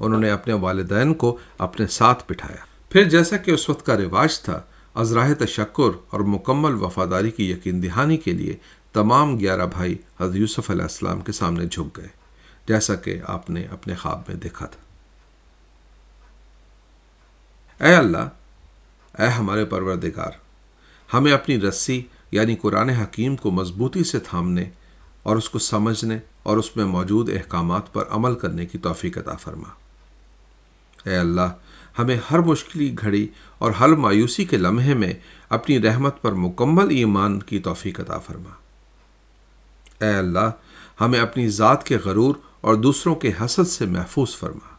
انہوں 0.00 0.20
نے 0.20 0.30
اپنے 0.30 0.52
والدین 0.52 1.14
کو 1.14 1.38
اپنے 1.58 1.86
ساتھ 1.86 2.24
بٹھایا۔ 2.28 2.64
پھر 2.90 3.04
جیسا 3.04 3.36
کہ 3.36 3.50
اس 3.50 3.68
وقت 3.68 3.86
کا 3.86 3.96
رواج 3.96 4.40
تھا 4.40 4.60
ازراہ 4.94 5.32
تشکر 5.34 5.96
اور 6.10 6.20
مکمل 6.20 6.74
وفاداری 6.74 7.30
کی 7.30 7.50
یقین 7.50 7.82
دہانی 7.82 8.16
کے 8.16 8.32
لیے 8.32 8.56
تمام 8.92 9.38
گیارہ 9.40 9.66
بھائی 9.66 9.96
حضرت 10.20 10.36
یوسف 10.36 10.70
علیہ 10.70 10.82
السلام 10.82 11.20
کے 11.20 11.32
سامنے 11.32 11.66
جھک 11.66 11.96
گئے، 11.96 12.08
جیسا 12.68 12.94
کہ 12.94 13.20
آپ 13.24 13.50
نے 13.50 13.64
اپنے 13.70 13.94
خواب 13.94 14.20
میں 14.28 14.36
دیکھا 14.36 14.66
تھا۔ 14.66 14.82
اے 17.84 17.94
اللہ 17.94 18.28
اے 19.18 19.26
ہمارے 19.26 19.64
پروردگار، 19.64 20.30
ہمیں 21.14 21.32
اپنی 21.32 21.60
رسی 21.60 22.02
یعنی 22.30 22.56
قرآن 22.56 22.88
حکیم 22.88 23.36
کو 23.36 23.50
مضبوطی 23.50 24.04
سے 24.04 24.18
تھامنے 24.18 24.70
اور 25.22 25.36
اس 25.36 25.50
کو 25.50 25.58
سمجھنے 25.58 26.18
اور 26.42 26.56
اس 26.56 26.76
میں 26.76 26.84
موجود 26.84 27.30
احکامات 27.32 27.92
پر 27.92 28.04
عمل 28.10 28.34
کرنے 28.34 28.66
کی 28.66 28.78
توفیق 28.78 29.18
عطا 29.18 29.34
فرما۔ 29.34 29.68
اے 31.10 31.16
اللہ، 31.16 31.52
ہمیں 31.98 32.18
ہر 32.30 32.38
مشکلی 32.38 32.94
گھڑی 33.00 33.28
اور 33.58 33.70
ہر 33.70 33.88
مایوسی 33.88 34.44
کے 34.44 34.56
لمحے 34.56 34.94
میں 34.94 35.14
اپنی 35.48 35.82
رحمت 35.82 36.22
پر 36.22 36.32
مکمل 36.32 36.90
ایمان 36.90 37.40
کی 37.40 37.58
توفیق 37.58 38.00
عطا 38.00 38.18
فرما۔ 38.18 38.50
اے 40.04 40.10
اللہ، 40.10 40.50
ہمیں 41.00 41.20
اپنی 41.20 41.48
ذات 41.48 41.86
کے 41.86 41.96
غرور 41.96 42.34
اور 42.60 42.74
دوسروں 42.74 43.14
کے 43.14 43.32
حسد 43.44 43.68
سے 43.68 43.86
محفوظ 43.86 44.36
فرما۔ 44.36 44.74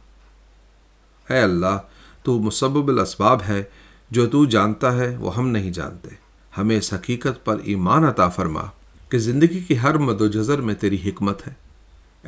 اے 1.34 1.40
اللہ، 1.40 1.78
تو 2.24 2.40
مسبب 2.40 2.88
الاسباب 2.88 3.40
ہے 3.48 3.64
جو 4.12 4.28
تو 4.28 4.46
جانتا 4.46 4.98
ہے، 4.98 5.18
وہ 5.18 5.38
ہم 5.38 5.48
نہیں 5.48 5.72
جانتے۔ 5.72 6.10
ہمیں 6.58 6.78
اس 6.78 6.94
حقیقت 6.94 7.46
پر 7.46 7.58
ایمان 7.64 8.04
عطا 8.04 8.30
فرما 8.30 8.62
کہ 9.10 9.18
زندگی 9.18 9.60
کی 9.60 9.80
ہر 9.80 9.98
مد 9.98 10.22
و 10.22 10.28
جذر 10.28 10.62
میں 10.62 10.76
تیری 10.76 11.10
حکمت 11.10 11.48
ہے۔ 11.48 11.54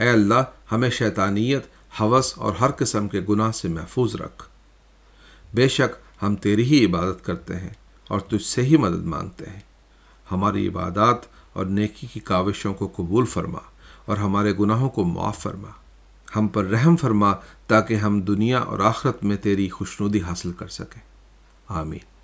اے 0.03 0.09
اللہ، 0.09 0.43
ہمیں 0.71 0.89
شیطانیت، 0.89 1.63
حوث 2.01 2.33
اور 2.35 2.53
ہر 2.61 2.71
قسم 2.77 3.07
کے 3.07 3.21
گناہ 3.29 3.51
سے 3.51 3.67
محفوظ 3.67 4.15
رکھ۔ 4.15 4.43
بے 5.55 5.67
شک 5.67 6.23
ہم 6.23 6.35
تیری 6.35 6.63
ہی 6.63 6.85
عبادت 6.85 7.25
کرتے 7.25 7.55
ہیں 7.55 7.73
اور 8.07 8.19
تجھ 8.19 8.43
سے 8.43 8.61
ہی 8.61 8.77
مدد 8.77 9.05
مانگتے 9.05 9.45
ہیں۔ 9.45 9.59
ہماری 10.31 10.67
عبادات 10.67 11.17
اور 11.53 11.65
نیکی 11.65 12.07
کی 12.13 12.19
کاوشوں 12.19 12.73
کو 12.73 12.91
قبول 12.95 13.25
فرما 13.25 13.59
اور 14.05 14.17
ہمارے 14.17 14.53
گناہوں 14.59 14.89
کو 14.89 15.03
معاف 15.03 15.39
فرما۔ 15.39 15.69
ہم 16.35 16.47
پر 16.47 16.65
رحم 16.65 16.95
فرما 16.95 17.33
تاکہ 17.67 17.93
ہم 17.93 18.21
دنیا 18.21 18.59
اور 18.59 18.79
آخرت 18.79 19.23
میں 19.23 19.37
تیری 19.37 19.69
خوشنودی 19.69 20.21
حاصل 20.21 20.51
کر 20.51 20.67
سکیں۔ 20.67 21.08
آمین۔ 21.69 22.08